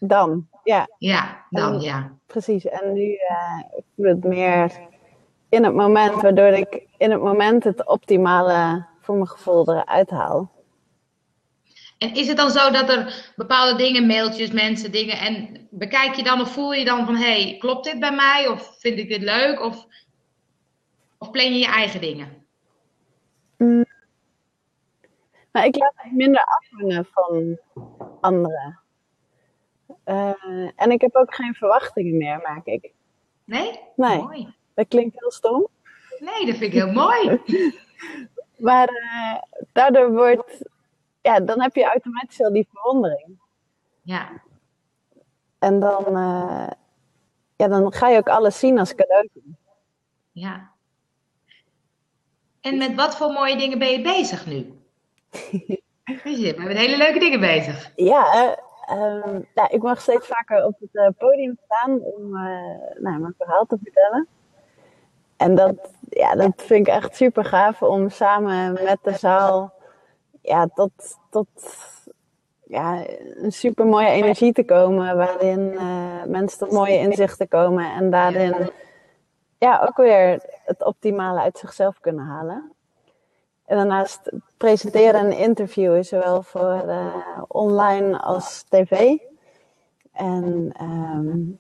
Dan, 0.08 0.48
ja. 0.64 0.88
Ja, 0.98 1.46
dan, 1.50 1.74
en, 1.74 1.80
ja. 1.80 2.18
Precies. 2.28 2.66
En 2.66 2.94
nu 2.94 3.02
ik 3.76 3.84
voel 3.96 4.06
het 4.06 4.24
meer 4.24 4.72
in 5.50 5.64
het 5.64 5.74
moment, 5.74 6.22
waardoor 6.22 6.48
ik 6.48 6.88
in 6.98 7.12
het 7.12 7.22
moment 7.22 7.64
het 7.64 7.88
optimale 7.88 8.86
voor 9.00 9.16
mijn 9.16 9.28
gevoel 9.28 9.70
eruit 9.70 10.10
haal. 10.10 10.52
En 11.98 12.14
is 12.14 12.28
het 12.28 12.38
dan 12.38 12.50
zo 12.50 12.72
dat 12.72 12.90
er 12.90 13.32
bepaalde 13.36 13.78
dingen, 13.78 14.06
mailtjes, 14.06 14.52
mensen, 14.52 14.92
dingen, 14.92 15.18
en 15.18 15.68
bekijk 15.70 16.14
je 16.14 16.24
dan 16.24 16.42
of 16.42 16.52
voel 16.52 16.74
je 16.74 16.86
dan 16.86 17.06
van, 17.06 17.16
hé, 17.16 17.42
hey, 17.44 17.58
klopt 17.60 17.84
dit 17.84 18.00
bij 18.00 18.16
mij? 18.16 18.48
Of 18.48 18.76
vind 18.80 19.00
ik 19.00 19.10
dit 19.10 19.22
leuk? 19.22 19.62
Of, 19.62 19.88
of 21.18 21.32
plan 21.32 21.54
je 21.54 21.60
je 21.60 21.68
eigen 21.68 22.02
dingen? 22.02 22.46
Mm. 23.58 23.86
Nou, 25.52 25.68
ik 25.68 25.76
laat 25.76 25.94
me 26.04 26.12
minder 26.12 26.44
afhangen 26.44 27.06
van 27.12 27.58
anderen. 28.22 28.83
Uh, 30.06 30.70
en 30.76 30.92
ik 30.92 31.02
heb 31.02 31.16
ook 31.16 31.36
geen 31.36 31.54
verwachtingen 31.54 32.18
meer, 32.18 32.40
merk 32.44 32.66
ik. 32.66 32.92
Nee? 33.44 33.80
Nee. 33.96 34.18
Mooi. 34.18 34.54
Dat 34.74 34.88
klinkt 34.88 35.20
heel 35.20 35.32
stom. 35.32 35.68
Nee, 36.20 36.46
dat 36.46 36.58
vind 36.58 36.62
ik 36.62 36.74
heel 36.74 36.92
mooi. 36.92 37.42
maar 38.68 38.90
uh, 38.90 39.42
daardoor 39.72 40.12
wordt 40.12 40.64
ja, 41.24 41.40
dan 41.40 41.62
heb 41.62 41.76
je 41.76 41.84
automatisch 41.84 42.42
al 42.42 42.54
die 42.54 42.68
verwondering. 42.72 43.40
Ja. 44.02 44.42
En 45.60 45.80
dan, 45.80 46.06
uh, 46.08 46.68
ja, 47.56 47.68
dan 47.68 47.94
ga 47.94 48.10
je 48.10 48.18
ook 48.18 48.30
alles 48.30 48.60
zien 48.60 48.80
als 48.80 48.96
cadeautje. 48.96 49.42
Ja. 50.32 50.72
En 52.62 52.78
met 52.78 52.96
wat 52.96 53.16
voor 53.16 53.32
mooie 53.32 53.58
dingen 53.58 53.80
ben 53.80 53.92
je 53.92 54.02
bezig 54.02 54.46
nu? 54.46 54.82
je 56.24 56.54
bent 56.56 56.68
met 56.68 56.78
hele 56.78 56.98
leuke 56.98 57.20
dingen 57.20 57.40
bezig. 57.40 57.92
Ja, 57.96 58.58
um, 58.92 59.48
ik 59.70 59.82
mag 59.82 60.02
steeds 60.02 60.28
vaker 60.28 60.66
op 60.66 60.76
het 60.80 60.90
uh, 60.94 61.08
podium 61.18 61.58
staan 61.66 62.00
om 62.00 62.36
uh, 62.36 62.42
nou, 63.00 63.20
mijn 63.20 63.34
verhaal 63.38 63.66
te 63.66 63.78
vertellen. 63.84 64.28
En 65.38 65.56
dat, 65.56 65.92
ja, 66.10 66.36
dat 66.36 66.52
vind 66.56 66.88
ik 66.88 66.94
echt 66.94 67.16
super 67.16 67.46
gaaf 67.46 67.82
om 67.82 68.10
samen 68.10 68.74
met 68.74 68.98
de 69.02 69.14
zaal 69.14 69.74
ja, 70.42 70.68
tot, 70.68 71.18
tot 71.30 71.48
ja, 72.64 73.04
een 73.36 73.52
super 73.52 73.86
mooie 73.86 74.10
energie 74.10 74.54
te 74.54 74.64
komen. 74.64 75.18
Waarin 75.18 75.60
uh, 75.60 76.24
mensen 76.26 76.60
tot 76.60 76.72
mooie 76.72 76.98
inzichten 76.98 77.48
komen. 77.48 77.94
En 77.94 78.10
daarin 78.10 78.72
ja, 79.58 79.86
ook 79.88 79.98
weer 79.98 80.44
het 80.66 80.84
optimale 80.84 81.40
uit 81.40 81.58
zichzelf 81.58 82.00
kunnen 82.00 82.26
halen. 82.26 82.72
En 83.74 83.80
daarnaast 83.80 84.32
presenteren 84.58 85.20
en 85.20 85.38
interviewen, 85.38 86.06
zowel 86.06 86.44
voor 86.44 86.84
uh, 86.86 87.42
online 87.48 88.20
als 88.20 88.64
tv. 88.64 89.18
En 90.12 90.74
um, 90.82 91.60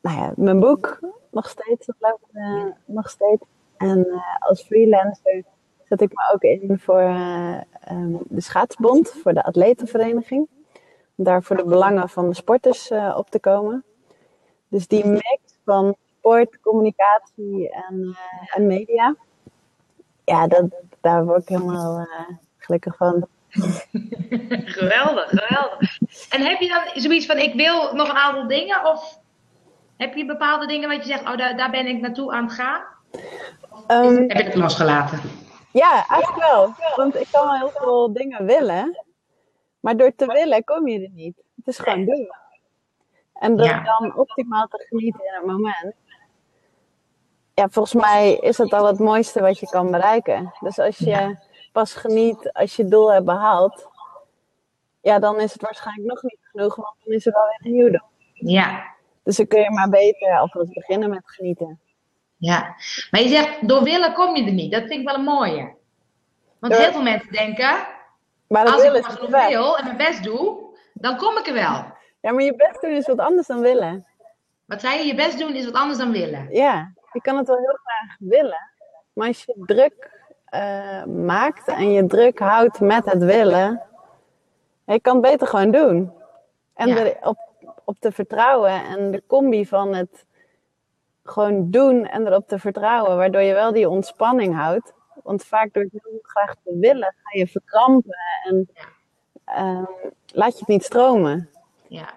nou 0.00 0.16
ja, 0.16 0.32
mijn 0.36 0.60
boek 0.60 1.00
nog 1.30 1.48
steeds, 1.48 1.86
dat 1.98 2.18
uh, 2.32 2.64
nog 2.84 3.10
steeds. 3.10 3.42
En 3.76 3.98
uh, 3.98 4.20
als 4.38 4.62
freelancer 4.62 5.44
zet 5.84 6.00
ik 6.00 6.12
me 6.12 6.30
ook 6.34 6.42
in 6.42 6.78
voor 6.78 7.02
um, 7.90 8.18
de 8.28 8.40
schaatsbond, 8.40 9.10
voor 9.10 9.32
de 9.32 9.44
atletenvereniging. 9.44 10.48
Om 11.16 11.24
daar 11.24 11.42
voor 11.42 11.56
de 11.56 11.64
belangen 11.64 12.08
van 12.08 12.28
de 12.28 12.34
sporters 12.34 12.90
op 13.16 13.30
te 13.30 13.40
komen. 13.40 13.84
Dus 14.68 14.86
die 14.86 15.06
mix 15.06 15.58
van 15.64 15.96
sport, 16.18 16.60
communicatie 16.60 17.70
en 18.54 18.66
media. 18.66 19.16
Ja, 20.26 20.46
dat, 20.46 20.64
daar 21.00 21.24
word 21.24 21.42
ik 21.42 21.48
helemaal 21.48 22.06
gelukkig 22.58 22.96
van. 22.96 23.26
geweldig, 24.78 25.28
geweldig. 25.30 25.98
En 26.30 26.40
heb 26.42 26.60
je 26.60 26.68
dan 26.68 27.02
zoiets 27.02 27.26
van, 27.26 27.38
ik 27.38 27.54
wil 27.54 27.94
nog 27.94 28.08
een 28.08 28.16
aantal 28.16 28.46
dingen? 28.48 28.84
Of 28.84 29.18
Heb 29.96 30.14
je 30.14 30.26
bepaalde 30.26 30.66
dingen 30.66 30.88
wat 30.88 30.98
je 31.06 31.12
zegt, 31.12 31.22
oh, 31.28 31.36
daar, 31.36 31.56
daar 31.56 31.70
ben 31.70 31.86
ik 31.86 32.00
naartoe 32.00 32.32
aan 32.32 32.44
het 32.44 32.52
gaan? 32.52 32.82
Ehm, 33.86 34.14
Heb 34.16 34.36
je 34.36 34.42
het 34.44 34.54
losgelaten? 34.54 35.20
ja, 35.72 36.06
eigenlijk 36.08 36.44
wel. 36.48 36.74
Want 36.96 37.14
ik 37.16 37.28
kan 37.30 37.44
wel 37.44 37.54
heel 37.58 37.70
veel 37.74 38.12
dingen 38.12 38.44
willen. 38.46 39.04
Maar 39.80 39.96
door 39.96 40.12
te 40.16 40.26
willen 40.26 40.64
kom 40.64 40.88
je 40.88 41.00
er 41.02 41.10
niet. 41.12 41.36
Het 41.56 41.66
is 41.66 41.78
gewoon 41.78 42.04
doen. 42.04 42.28
En 43.32 43.56
Ja. 43.56 43.82
dan 43.84 44.16
optimaal 44.16 44.66
te 44.66 44.86
genieten 44.88 45.20
in 45.24 45.34
het 45.34 45.46
moment. 45.46 45.94
Ja, 47.58 47.68
volgens 47.68 48.02
mij 48.02 48.34
is 48.34 48.56
dat 48.56 48.72
al 48.72 48.86
het 48.86 48.98
mooiste 48.98 49.40
wat 49.40 49.58
je 49.58 49.66
kan 49.68 49.90
bereiken. 49.90 50.52
Dus 50.60 50.78
als 50.78 50.96
je 50.98 51.36
pas 51.72 51.94
geniet 51.94 52.52
als 52.52 52.76
je 52.76 52.82
het 52.82 52.90
doel 52.90 53.12
hebt 53.12 53.24
behaald. 53.24 53.88
Ja, 55.00 55.18
dan 55.18 55.40
is 55.40 55.52
het 55.52 55.62
waarschijnlijk 55.62 56.08
nog 56.08 56.22
niet 56.22 56.38
genoeg. 56.42 56.74
Want 56.76 56.94
dan 57.04 57.14
is 57.14 57.26
er 57.26 57.32
wel 57.32 57.42
weer 57.42 57.66
een 57.72 57.76
nieuw 57.78 57.90
doel. 57.90 58.08
Ja, 58.32 58.94
Dus 59.22 59.36
dan 59.36 59.46
kun 59.46 59.60
je 59.60 59.70
maar 59.70 59.88
beter 59.88 60.38
alvast 60.38 60.72
beginnen 60.72 61.10
met 61.10 61.22
genieten. 61.24 61.80
ja. 62.36 62.74
Maar 63.10 63.20
je 63.20 63.28
zegt, 63.28 63.68
door 63.68 63.82
willen 63.82 64.12
kom 64.12 64.36
je 64.36 64.44
er 64.44 64.52
niet. 64.52 64.72
Dat 64.72 64.80
vind 64.80 65.00
ik 65.00 65.04
wel 65.06 65.14
een 65.14 65.24
mooie. 65.24 65.74
Want 66.58 66.72
Door- 66.72 66.82
heel 66.82 66.92
veel 66.92 67.02
mensen 67.02 67.32
denken, 67.32 67.86
Maar 68.48 68.66
als 68.66 68.82
ik 68.82 68.92
maar 68.92 69.02
genoeg 69.02 69.48
wil 69.48 69.78
en 69.78 69.84
mijn 69.84 69.96
best 69.96 70.22
doe, 70.24 70.58
dan 70.92 71.16
kom 71.16 71.38
ik 71.38 71.46
er 71.46 71.54
wel. 71.54 71.84
Ja, 72.20 72.32
maar 72.32 72.42
je 72.42 72.54
best 72.56 72.80
doen 72.80 72.90
is 72.90 73.06
wat 73.06 73.18
anders 73.18 73.46
dan 73.46 73.60
willen. 73.60 74.06
Wat 74.64 74.80
zei 74.80 74.98
je? 74.98 75.04
Je 75.06 75.14
best 75.14 75.38
doen 75.38 75.54
is 75.54 75.64
wat 75.64 75.74
anders 75.74 75.98
dan 75.98 76.12
willen. 76.12 76.48
Ja, 76.50 76.92
je 77.16 77.22
kan 77.22 77.36
het 77.36 77.46
wel 77.46 77.56
heel 77.56 77.78
graag 77.82 78.16
willen. 78.18 78.70
Maar 79.12 79.26
als 79.26 79.44
je 79.44 79.54
druk 79.66 80.10
eh, 80.44 81.04
maakt 81.04 81.68
en 81.68 81.92
je 81.92 82.06
druk 82.06 82.38
houdt 82.38 82.80
met 82.80 83.04
het 83.04 83.22
willen, 83.24 83.82
je 84.84 85.00
kan 85.00 85.12
het 85.16 85.30
beter 85.30 85.46
gewoon 85.46 85.70
doen. 85.70 86.12
En 86.74 86.88
Ja. 86.88 86.96
er 86.96 87.16
op, 87.22 87.38
op 87.84 87.96
te 87.98 88.12
vertrouwen 88.12 88.84
en 88.84 89.10
de 89.10 89.22
combi 89.26 89.66
van 89.66 89.94
het 89.94 90.24
gewoon 91.24 91.70
doen 91.70 92.06
en 92.06 92.26
erop 92.26 92.48
te 92.48 92.58
vertrouwen, 92.58 93.16
waardoor 93.16 93.40
je 93.42 93.54
wel 93.54 93.72
die 93.72 93.88
ontspanning 93.88 94.54
houdt. 94.54 94.92
Want 95.22 95.44
vaak 95.44 95.72
door 95.72 95.82
het 95.82 95.92
heel 95.92 96.18
graag 96.22 96.54
te 96.64 96.78
willen 96.78 97.14
ga 97.22 97.38
je 97.38 97.46
verkrampen 97.46 98.16
en 98.44 98.68
ehm, 99.44 99.84
laat 100.26 100.52
je 100.52 100.58
het 100.58 100.68
niet 100.68 100.84
stromen. 100.84 101.50
Ja, 101.88 102.08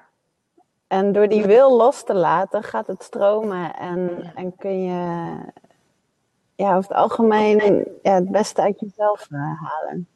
En 0.89 1.12
door 1.12 1.28
die 1.28 1.45
wil 1.45 1.78
los 1.78 2.04
te 2.04 2.13
laten, 2.13 2.63
gaat 2.63 2.88
het 2.88 3.04
stromen 3.04 3.75
en, 3.75 4.32
en 4.36 4.56
kun 4.56 4.84
je 4.84 5.36
ja, 6.56 6.75
over 6.75 6.89
het 6.89 6.97
algemeen 6.97 7.86
ja, 8.02 8.13
het 8.13 8.32
beste 8.32 8.62
uit 8.62 8.80
jezelf 8.80 9.28
eh, 9.32 9.39
halen. 9.39 10.08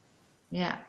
ja. 0.47 0.79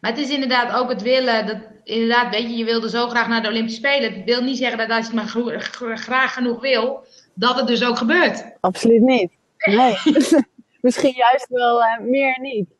Maar 0.00 0.10
het 0.10 0.20
is 0.20 0.30
inderdaad 0.30 0.72
ook 0.72 0.88
het 0.88 1.02
willen. 1.02 1.46
Dat, 1.46 1.58
inderdaad, 1.84 2.30
weet 2.30 2.50
je, 2.50 2.56
je 2.56 2.64
wilde 2.64 2.90
zo 2.90 3.08
graag 3.08 3.28
naar 3.28 3.42
de 3.42 3.48
Olympische 3.48 3.78
Spelen. 3.78 4.12
Het 4.12 4.24
wil 4.24 4.42
niet 4.42 4.56
zeggen 4.58 4.78
dat 4.78 4.88
als 4.88 5.10
je 5.10 5.18
het 5.18 5.80
maar 5.80 5.98
graag 5.98 6.34
genoeg 6.34 6.60
wil, 6.60 7.04
dat 7.34 7.56
het 7.56 7.66
dus 7.66 7.84
ook 7.84 7.98
gebeurt. 7.98 8.44
Absoluut 8.60 9.02
niet. 9.02 9.32
Nee. 9.58 9.96
Misschien 10.80 11.14
juist 11.14 11.48
wel 11.48 11.84
eh, 11.84 12.00
meer 12.00 12.40
niet. 12.40 12.70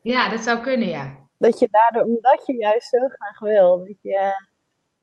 Ja, 0.00 0.28
dat 0.28 0.40
zou 0.40 0.60
kunnen, 0.60 0.88
ja. 0.88 1.16
Dat 1.38 1.58
je 1.58 1.68
daardoor, 1.70 2.02
omdat 2.02 2.42
je 2.46 2.56
juist 2.56 2.88
zo 2.88 2.98
graag 3.08 3.38
wil, 3.38 3.78
dat 3.78 3.96
je 4.02 4.48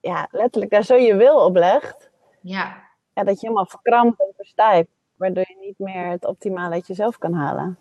ja, 0.07 0.27
letterlijk 0.31 0.71
daar 0.71 0.83
zo 0.83 0.95
je 0.95 1.15
wil 1.15 1.35
op 1.45 1.55
legt, 1.55 2.09
Ja, 2.41 2.83
ja, 3.13 3.23
dat 3.23 3.39
je 3.39 3.47
helemaal 3.47 3.65
verkrampt 3.65 4.19
en 4.19 4.33
verstijft. 4.35 4.89
Waardoor 5.15 5.45
je 5.47 5.57
niet 5.65 5.79
meer 5.79 6.05
het 6.09 6.25
optimale 6.25 6.73
uit 6.73 6.87
jezelf 6.87 7.17
kan 7.17 7.33
halen. 7.33 7.77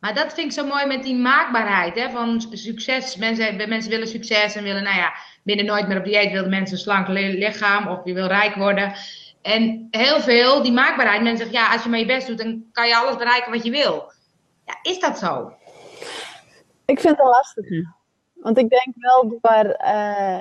Maar 0.00 0.14
dat 0.14 0.32
vind 0.32 0.46
ik 0.46 0.52
zo 0.52 0.66
mooi 0.66 0.86
met 0.86 1.02
die 1.02 1.16
maakbaarheid 1.16 1.94
hè, 1.94 2.10
van 2.10 2.40
succes. 2.50 3.16
Mensen, 3.16 3.68
mensen 3.68 3.90
willen 3.90 4.08
succes 4.08 4.54
en 4.56 4.62
willen, 4.62 4.82
nou 4.82 4.96
ja, 4.96 5.12
binnen 5.42 5.64
nooit 5.64 5.88
meer 5.88 5.98
op 5.98 6.04
dieet 6.04 6.32
willen 6.32 6.50
mensen 6.50 6.76
een 6.76 6.82
slank 6.82 7.08
li- 7.08 7.38
lichaam 7.38 7.88
of 7.88 8.04
je 8.04 8.14
wil 8.14 8.26
rijk 8.26 8.54
worden. 8.54 8.92
En 9.42 9.88
heel 9.90 10.20
veel, 10.20 10.62
die 10.62 10.72
maakbaarheid, 10.72 11.22
mensen 11.22 11.46
zeggen 11.46 11.64
ja, 11.66 11.72
als 11.72 11.82
je 11.82 11.88
maar 11.88 11.98
je 11.98 12.06
best 12.06 12.26
doet, 12.26 12.38
dan 12.38 12.64
kan 12.72 12.88
je 12.88 12.96
alles 12.96 13.16
bereiken 13.16 13.52
wat 13.52 13.64
je 13.64 13.70
wil. 13.70 14.12
Ja, 14.66 14.78
is 14.82 14.98
dat 15.00 15.18
zo? 15.18 15.52
Ik 16.84 17.00
vind 17.00 17.16
het 17.16 17.18
een 17.26 17.30
lastige. 17.32 17.94
Want 18.34 18.58
ik 18.58 18.68
denk 18.68 18.94
wel 18.94 19.28
door, 19.28 19.64
eh, 19.70 20.40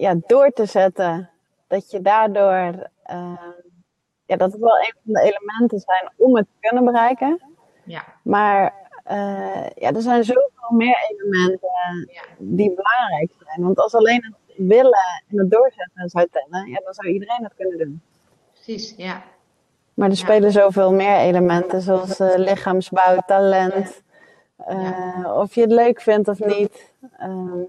ja, 0.00 0.14
door 0.26 0.50
te 0.50 0.66
zetten, 0.66 1.30
dat 1.66 1.90
je 1.90 2.00
daardoor, 2.00 2.88
eh, 3.02 3.32
ja, 4.26 4.36
dat 4.36 4.52
het 4.52 4.60
wel 4.60 4.78
een 4.78 4.94
van 5.04 5.12
de 5.12 5.20
elementen 5.20 5.78
zijn 5.78 6.10
om 6.16 6.36
het 6.36 6.46
te 6.46 6.68
kunnen 6.68 6.84
bereiken. 6.84 7.40
Ja, 7.84 8.04
Maar 8.22 8.74
eh, 9.04 9.66
ja, 9.74 9.92
er 9.92 10.02
zijn 10.02 10.24
zoveel 10.24 10.70
meer 10.76 10.96
elementen 11.10 11.70
Ja. 12.12 12.22
die 12.38 12.74
belangrijk 12.74 13.32
zijn. 13.44 13.62
Want 13.62 13.78
als 13.78 13.94
alleen 13.94 14.24
het 14.24 14.56
willen 14.68 15.22
en 15.28 15.38
het 15.38 15.50
doorzetten 15.50 16.08
zou 16.08 16.26
tellen, 16.30 16.68
ja, 16.68 16.80
dan 16.84 16.94
zou 16.94 17.08
iedereen 17.08 17.42
het 17.44 17.54
kunnen 17.54 17.78
doen. 17.78 18.02
precies, 18.52 18.94
ja. 18.96 19.22
Maar 19.94 20.08
er 20.08 20.14
Ja. 20.16 20.20
spelen 20.22 20.52
zoveel 20.52 20.92
meer 20.92 21.16
elementen, 21.16 21.80
zoals 21.80 22.20
eh, 22.20 22.34
lichaamsbouw, 22.36 23.18
talent. 23.26 24.02
Ja. 24.68 25.34
Of 25.34 25.54
je 25.54 25.60
het 25.60 25.70
leuk 25.72 26.00
vindt 26.00 26.28
of 26.28 26.38
niet. 26.38 26.92
ehm, 27.18 27.62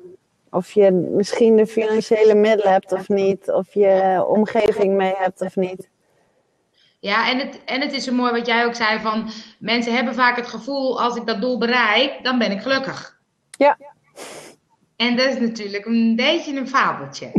of 0.52 0.72
je 0.72 0.92
misschien 0.92 1.56
de 1.56 1.68
financiële 1.68 2.36
middelen 2.36 2.72
hebt 2.72 2.92
of 2.92 3.10
niet. 3.10 3.52
Of 3.52 3.74
je 3.74 4.26
omgeving 4.28 4.96
mee 4.96 5.14
hebt 5.18 5.42
of 5.42 5.56
niet. 5.56 5.90
Ja, 7.00 7.30
en 7.30 7.38
het, 7.38 7.64
en 7.66 7.82
het 7.82 7.94
is 7.94 8.04
zo 8.04 8.14
mooi 8.14 8.32
wat 8.32 8.46
jij 8.46 8.66
ook 8.66 8.76
zei 8.76 9.00
van 9.00 9.30
mensen 9.60 9.94
hebben 9.94 10.14
vaak 10.14 10.36
het 10.36 10.48
gevoel 10.48 11.02
als 11.02 11.16
ik 11.16 11.26
dat 11.26 11.42
doel 11.42 11.58
bereik, 11.58 12.24
dan 12.24 12.40
ben 12.40 12.52
ik 12.52 12.62
gelukkig. 12.62 13.20
Ja. 13.58 13.78
En 14.96 15.16
dat 15.16 15.28
is 15.28 15.40
natuurlijk 15.40 15.86
een 15.86 16.16
beetje 16.16 16.56
een 16.56 16.68
fabeltje. 16.68 17.32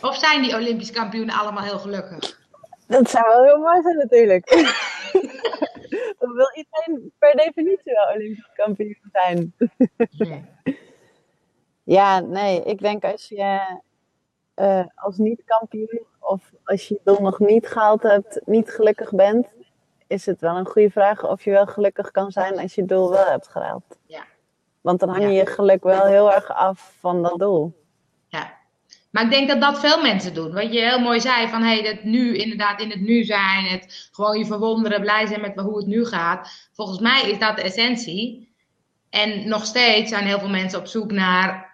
Of 0.00 0.16
zijn 0.16 0.42
die 0.42 0.54
Olympisch 0.54 0.92
kampioenen 0.92 1.34
allemaal 1.34 1.64
heel 1.64 1.78
gelukkig? 1.78 2.44
Dat 2.86 3.10
zou 3.10 3.24
wel 3.28 3.44
heel 3.44 3.58
mooi 3.58 3.82
zijn 3.82 3.96
natuurlijk. 3.96 4.48
Dan 6.18 6.32
wil 6.32 6.50
iedereen 6.54 7.12
per 7.18 7.32
definitie 7.36 7.92
wel 7.92 8.14
Olympisch 8.14 8.50
kampioen 8.54 9.10
zijn. 9.12 9.54
Nee. 10.18 10.44
Ja, 11.86 12.20
nee, 12.20 12.62
ik 12.62 12.78
denk 12.78 13.04
als 13.04 13.28
je 13.28 13.78
eh, 14.54 14.84
als 14.94 15.16
niet-kampioen 15.16 16.06
of 16.20 16.50
als 16.64 16.88
je 16.88 16.94
je 16.94 17.00
doel 17.04 17.20
nog 17.22 17.38
niet 17.38 17.66
gehaald 17.66 18.02
hebt, 18.02 18.40
niet 18.44 18.70
gelukkig 18.70 19.10
bent, 19.10 19.54
is 20.06 20.26
het 20.26 20.40
wel 20.40 20.56
een 20.56 20.66
goede 20.66 20.90
vraag 20.90 21.28
of 21.28 21.44
je 21.44 21.50
wel 21.50 21.66
gelukkig 21.66 22.10
kan 22.10 22.30
zijn 22.30 22.58
als 22.58 22.74
je 22.74 22.80
het 22.80 22.90
doel 22.90 23.10
wel 23.10 23.26
hebt 23.26 23.48
gehaald. 23.48 23.98
Ja. 24.06 24.24
Want 24.80 25.00
dan 25.00 25.08
hang 25.08 25.22
je 25.22 25.30
Ja. 25.30 25.38
je 25.40 25.46
geluk 25.46 25.82
wel 25.82 26.04
heel 26.04 26.32
erg 26.32 26.48
af 26.52 26.96
van 27.00 27.22
dat 27.22 27.38
doel. 27.38 27.84
Ja. 28.28 28.54
Maar 29.10 29.24
ik 29.24 29.30
denk 29.30 29.48
dat 29.48 29.60
dat 29.60 29.80
veel 29.80 30.02
mensen 30.02 30.34
doen. 30.34 30.52
Wat 30.52 30.72
je 30.72 30.80
heel 30.80 31.00
mooi 31.00 31.20
zei, 31.20 31.48
van 31.48 31.62
hey, 31.62 31.82
dat 31.82 32.02
nu 32.04 32.36
inderdaad 32.36 32.80
in 32.80 32.90
het 32.90 33.00
nu 33.00 33.24
zijn, 33.24 33.64
het 33.64 34.08
gewoon 34.12 34.38
je 34.38 34.46
verwonderen, 34.46 35.00
blij 35.00 35.26
zijn 35.26 35.40
met 35.40 35.60
hoe 35.60 35.76
het 35.76 35.86
nu 35.86 36.04
gaat. 36.06 36.68
Volgens 36.72 36.98
mij 36.98 37.30
is 37.30 37.38
dat 37.38 37.56
de 37.56 37.62
essentie. 37.62 38.54
En 39.10 39.48
nog 39.48 39.64
steeds 39.64 40.10
zijn 40.10 40.26
heel 40.26 40.38
veel 40.38 40.48
mensen 40.48 40.78
op 40.78 40.86
zoek 40.86 41.10
naar, 41.10 41.65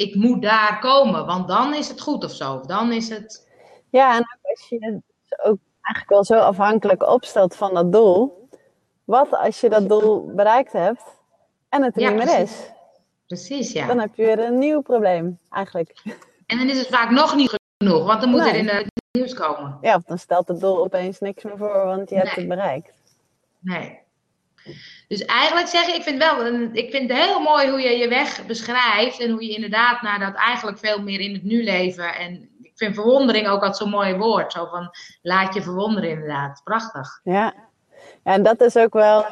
ik 0.00 0.14
moet 0.14 0.42
daar 0.42 0.78
komen, 0.80 1.26
want 1.26 1.48
dan 1.48 1.74
is 1.74 1.88
het 1.88 2.00
goed 2.00 2.24
of 2.24 2.30
zo. 2.30 2.60
Dan 2.60 2.92
is 2.92 3.08
het, 3.08 3.48
Ja, 3.90 4.16
en 4.16 4.38
als 4.42 4.68
je 4.68 4.76
het 4.84 5.40
ook 5.44 5.58
eigenlijk 5.82 6.08
wel 6.08 6.24
zo 6.24 6.34
afhankelijk 6.46 7.02
opstelt 7.02 7.56
van 7.56 7.74
dat 7.74 7.92
doel. 7.92 8.48
Wat 9.04 9.30
als 9.30 9.60
je 9.60 9.68
dat 9.68 9.88
doel 9.88 10.32
bereikt 10.34 10.72
hebt 10.72 11.02
en 11.68 11.82
het 11.82 11.96
er 11.96 12.02
Ja, 12.02 12.08
niet 12.08 12.16
meer 12.18 12.26
precies. 12.26 12.58
is? 12.58 12.70
precies 13.26 13.72
ja. 13.72 13.86
Dan 13.86 13.98
heb 13.98 14.14
je 14.14 14.24
weer 14.24 14.38
een 14.44 14.58
nieuw 14.58 14.80
probleem 14.80 15.38
eigenlijk. 15.50 16.02
En 16.46 16.58
dan 16.58 16.68
is 16.68 16.78
het 16.78 16.88
vaak 16.88 17.10
nog 17.10 17.36
niet 17.36 17.56
genoeg, 17.78 18.06
want 18.06 18.20
dan 18.20 18.30
moet 18.30 18.40
Nee. 18.40 18.48
er 18.52 18.58
in 18.58 18.68
het 18.68 18.86
nieuws 19.12 19.34
komen. 19.34 19.78
Ja, 19.80 19.94
of 19.96 20.02
dan 20.02 20.18
stelt 20.18 20.48
het 20.48 20.60
doel 20.60 20.84
opeens 20.84 21.18
niks 21.20 21.42
meer 21.44 21.56
voor, 21.58 21.84
want 21.84 22.10
je 22.10 22.16
hebt 22.16 22.34
het 22.34 22.48
bereikt. 22.48 22.92
Nee. 23.58 23.98
Dus 25.08 25.24
eigenlijk 25.24 25.66
zeg 25.68 25.86
je, 25.86 25.92
ik 25.92 26.02
vind, 26.02 26.18
wel, 26.18 26.46
ik 26.72 26.90
vind 26.90 27.10
het 27.10 27.18
heel 27.18 27.40
mooi 27.40 27.70
hoe 27.70 27.80
je 27.80 27.96
je 27.98 28.08
weg 28.08 28.46
beschrijft 28.46 29.20
en 29.20 29.30
hoe 29.30 29.44
je 29.46 29.54
inderdaad 29.54 30.02
naar 30.02 30.18
dat 30.18 30.34
eigenlijk 30.34 30.78
veel 30.78 31.02
meer 31.02 31.20
in 31.20 31.32
het 31.34 31.42
nu 31.44 31.64
leven. 31.64 32.14
En 32.14 32.48
ik 32.62 32.72
vind 32.74 32.94
verwondering 32.94 33.46
ook 33.46 33.52
altijd 33.60 33.76
zo'n 33.76 33.90
mooi 33.90 34.14
woord. 34.16 34.52
Zo 34.52 34.66
van, 34.66 34.90
laat 35.22 35.54
je 35.54 35.62
verwonderen 35.62 36.10
inderdaad. 36.10 36.60
Prachtig. 36.64 37.20
Ja. 37.24 37.54
ja, 38.24 38.32
en 38.32 38.42
dat 38.42 38.60
is 38.60 38.76
ook 38.76 38.92
wel. 38.92 39.24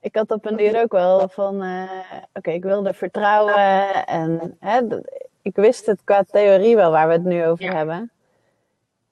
Ik 0.00 0.16
had 0.16 0.30
op 0.30 0.44
een 0.46 0.56
duur 0.56 0.80
ook 0.82 0.92
wel 0.92 1.28
van. 1.28 1.62
eh, 1.62 1.90
Oké, 2.32 2.50
ik 2.50 2.62
wilde 2.62 2.94
vertrouwen. 2.94 4.06
En 4.06 4.56
hè, 4.60 4.80
ik 5.42 5.56
wist 5.56 5.86
het 5.86 6.04
qua 6.04 6.22
theorie 6.22 6.76
wel 6.76 6.90
waar 6.90 7.06
we 7.06 7.12
het 7.12 7.24
nu 7.24 7.46
over 7.46 7.64
Ja. 7.64 7.74
hebben. 7.76 8.10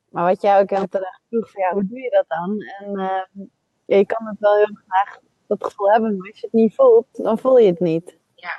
Maar 0.09 0.25
wat 0.25 0.43
jij 0.43 0.61
ook 0.61 0.71
heel 0.71 0.89
terecht 0.89 1.21
vroeg, 1.29 1.51
van, 1.51 1.63
ja, 1.63 1.73
hoe 1.73 1.87
doe 1.87 2.01
je 2.01 2.11
dat 2.11 2.25
dan? 2.29 2.61
En 2.79 2.99
eh, 2.99 3.47
ja, 3.85 3.97
je 3.97 4.07
kan 4.07 4.27
het 4.27 4.37
wel 4.39 4.57
heel 4.57 4.79
graag 4.89 5.19
dat 5.59 5.71
gevoel 5.71 5.91
hebben, 5.91 6.17
maar 6.17 6.29
als 6.29 6.41
je 6.41 6.47
het 6.47 6.61
niet 6.61 6.75
voelt, 6.75 7.07
dan 7.13 7.39
voel 7.39 7.59
je 7.59 7.71
het 7.71 7.81
niet. 7.81 8.17
Ja. 8.35 8.53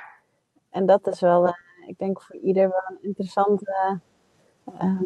En 0.70 0.86
dat 0.86 1.06
is 1.06 1.20
wel, 1.20 1.46
eh, 1.46 1.54
ik 1.86 1.98
denk 1.98 2.22
voor 2.22 2.36
ieder 2.36 2.68
wel 2.68 2.82
een 2.88 3.02
interessante 3.02 4.00
ehm, 4.78 5.02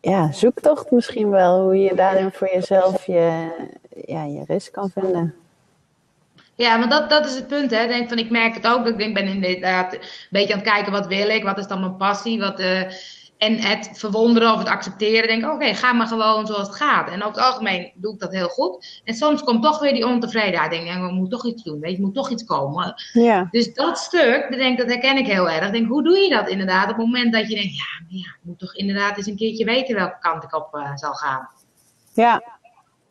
ja, 0.00 0.32
zoektocht 0.32 0.90
misschien 0.90 1.30
wel. 1.30 1.62
Hoe 1.62 1.78
je 1.78 1.94
daarin 1.94 2.32
voor 2.32 2.48
jezelf 2.48 3.06
je, 3.06 3.50
ja, 4.06 4.24
je 4.24 4.44
rust 4.46 4.70
kan 4.70 4.90
vinden. 4.90 5.34
Ja, 6.54 6.78
want 6.78 6.90
dat, 6.90 7.10
dat 7.10 7.26
is 7.26 7.34
het 7.34 7.46
punt. 7.46 7.70
Hè. 7.70 7.82
Ik 7.82 7.88
Denk 7.88 8.08
van, 8.08 8.18
ik 8.18 8.30
merk 8.30 8.54
het 8.54 8.66
ook. 8.66 8.84
dat 8.84 8.92
Ik 8.92 8.98
denk, 8.98 9.14
ben 9.14 9.26
inderdaad 9.26 9.92
een 9.92 10.00
beetje 10.30 10.52
aan 10.52 10.58
het 10.60 10.68
kijken, 10.68 10.92
wat 10.92 11.06
wil 11.06 11.28
ik? 11.28 11.42
Wat 11.42 11.58
is 11.58 11.66
dan 11.66 11.80
mijn 11.80 11.96
passie? 11.96 12.40
Wat, 12.40 12.58
eh, 12.58 12.82
en 13.44 13.58
het 13.60 13.90
verwonderen 13.92 14.52
of 14.52 14.58
het 14.58 14.68
accepteren, 14.68 15.28
denk 15.28 15.42
ik, 15.44 15.50
oké, 15.50 15.74
ga 15.74 15.92
maar 15.92 16.06
gewoon 16.06 16.46
zoals 16.46 16.66
het 16.66 16.76
gaat. 16.76 17.10
En 17.10 17.22
over 17.22 17.36
het 17.36 17.46
algemeen 17.46 17.92
doe 17.94 18.14
ik 18.14 18.20
dat 18.20 18.32
heel 18.32 18.48
goed. 18.48 19.00
En 19.04 19.14
soms 19.14 19.42
komt 19.42 19.62
toch 19.62 19.80
weer 19.80 19.92
die 19.92 20.06
ontevredenheid. 20.06 20.70
Denk 20.70 20.88
ik, 20.88 20.94
we 20.94 21.12
moeten 21.12 21.38
toch 21.38 21.46
iets 21.46 21.62
doen, 21.62 21.80
weet 21.80 21.96
je, 21.96 22.02
moet 22.02 22.14
toch 22.14 22.30
iets 22.30 22.44
komen. 22.44 22.94
Ja. 23.12 23.48
Dus 23.50 23.74
dat 23.74 23.98
stuk, 23.98 24.46
denk, 24.50 24.78
dat 24.78 24.86
herken 24.86 25.16
ik 25.16 25.26
heel 25.26 25.50
erg. 25.50 25.70
Denk, 25.70 25.88
hoe 25.88 26.02
doe 26.02 26.18
je 26.18 26.28
dat 26.28 26.48
inderdaad 26.48 26.90
op 26.90 26.96
het 26.96 27.06
moment 27.06 27.32
dat 27.32 27.48
je 27.48 27.54
denkt, 27.54 27.76
ja, 27.76 28.18
ik 28.18 28.38
moet 28.42 28.58
toch 28.58 28.74
inderdaad 28.74 29.16
eens 29.16 29.26
een 29.26 29.36
keertje 29.36 29.64
weten 29.64 29.94
welke 29.94 30.18
kant 30.20 30.44
ik 30.44 30.54
op 30.54 30.74
uh, 30.74 30.96
zal 30.96 31.12
gaan. 31.12 31.48
Ja. 32.14 32.42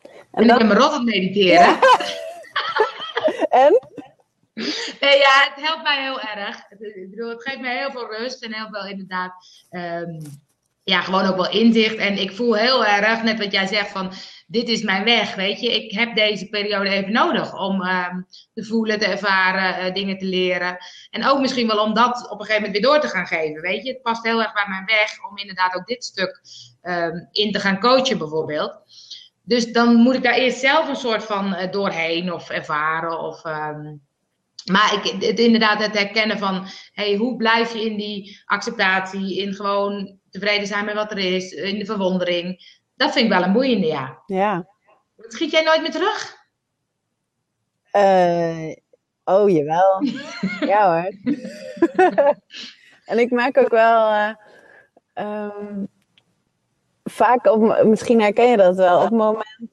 En, 0.02 0.10
en 0.30 0.46
dat... 0.46 0.60
ik 0.60 0.66
ben 0.68 0.76
me 0.76 0.82
rot 0.82 0.92
aan 0.92 1.06
het 1.06 1.14
mediteren. 1.14 1.60
Ja. 1.60 1.78
en? 3.64 4.03
Ja, 5.00 5.50
het 5.54 5.64
helpt 5.64 5.82
mij 5.82 6.02
heel 6.02 6.20
erg. 6.20 6.56
Ik 6.70 7.10
bedoel, 7.10 7.28
het 7.28 7.42
geeft 7.42 7.60
mij 7.60 7.78
heel 7.78 7.90
veel 7.90 8.14
rust 8.16 8.42
en 8.42 8.54
heel 8.54 8.68
veel 8.70 8.86
inderdaad, 8.86 9.32
um, 9.70 10.18
ja, 10.84 11.00
gewoon 11.00 11.26
ook 11.26 11.36
wel 11.36 11.50
inzicht. 11.50 11.96
En 11.96 12.18
ik 12.18 12.32
voel 12.32 12.56
heel 12.56 12.86
erg, 12.86 13.22
net 13.22 13.38
wat 13.38 13.52
jij 13.52 13.66
zegt, 13.66 13.90
van 13.90 14.12
dit 14.46 14.68
is 14.68 14.82
mijn 14.82 15.04
weg, 15.04 15.34
weet 15.34 15.60
je. 15.60 15.84
Ik 15.84 15.92
heb 15.92 16.14
deze 16.14 16.48
periode 16.48 16.90
even 16.90 17.12
nodig 17.12 17.58
om 17.58 17.82
um, 17.82 18.26
te 18.54 18.64
voelen, 18.64 18.98
te 18.98 19.06
ervaren, 19.06 19.86
uh, 19.86 19.94
dingen 19.94 20.18
te 20.18 20.24
leren. 20.24 20.76
En 21.10 21.26
ook 21.26 21.40
misschien 21.40 21.66
wel 21.66 21.84
om 21.84 21.94
dat 21.94 22.30
op 22.30 22.40
een 22.40 22.46
gegeven 22.46 22.62
moment 22.62 22.72
weer 22.72 22.90
door 22.90 23.00
te 23.00 23.08
gaan 23.08 23.26
geven, 23.26 23.62
weet 23.62 23.84
je. 23.84 23.92
Het 23.92 24.02
past 24.02 24.24
heel 24.24 24.42
erg 24.42 24.52
bij 24.52 24.68
mijn 24.68 24.84
weg 24.84 25.24
om 25.30 25.36
inderdaad 25.36 25.74
ook 25.74 25.86
dit 25.86 26.04
stuk 26.04 26.40
um, 26.82 27.28
in 27.32 27.52
te 27.52 27.60
gaan 27.60 27.80
coachen 27.80 28.18
bijvoorbeeld. 28.18 28.78
Dus 29.42 29.72
dan 29.72 29.94
moet 29.94 30.14
ik 30.14 30.22
daar 30.22 30.34
eerst 30.34 30.60
zelf 30.60 30.88
een 30.88 30.96
soort 30.96 31.24
van 31.24 31.54
uh, 31.54 31.70
doorheen 31.70 32.32
of 32.32 32.50
ervaren 32.50 33.18
of... 33.18 33.42
maar 34.72 34.94
ik, 34.94 35.22
het, 35.22 35.38
inderdaad 35.38 35.82
het 35.82 35.98
herkennen 35.98 36.38
van, 36.38 36.66
hey, 36.92 37.16
hoe 37.16 37.36
blijf 37.36 37.72
je 37.72 37.84
in 37.84 37.96
die 37.96 38.42
acceptatie, 38.44 39.36
in 39.36 39.54
gewoon 39.54 40.18
tevreden 40.30 40.66
zijn 40.66 40.84
met 40.84 40.94
wat 40.94 41.10
er 41.10 41.18
is, 41.18 41.52
in 41.52 41.78
de 41.78 41.84
verwondering. 41.84 42.72
Dat 42.96 43.12
vind 43.12 43.24
ik 43.24 43.32
wel 43.32 43.42
een 43.42 43.52
boeiende, 43.52 43.86
ja. 43.86 44.22
Ja. 44.26 44.68
Schiet 45.16 45.50
jij 45.50 45.62
nooit 45.62 45.80
meer 45.80 45.90
terug? 45.90 46.36
Uh, 47.92 48.74
oh, 49.24 49.50
jawel. 49.50 50.02
ja 50.72 51.02
hoor. 51.02 51.12
en 53.10 53.18
ik 53.18 53.30
merk 53.30 53.58
ook 53.58 53.70
wel, 53.70 54.10
uh, 54.10 54.34
um, 55.14 55.88
vaak, 57.02 57.46
op, 57.46 57.84
misschien 57.84 58.20
herken 58.20 58.50
je 58.50 58.56
dat 58.56 58.76
wel, 58.76 58.96
op 58.96 59.04
het 59.04 59.12
moment 59.12 59.70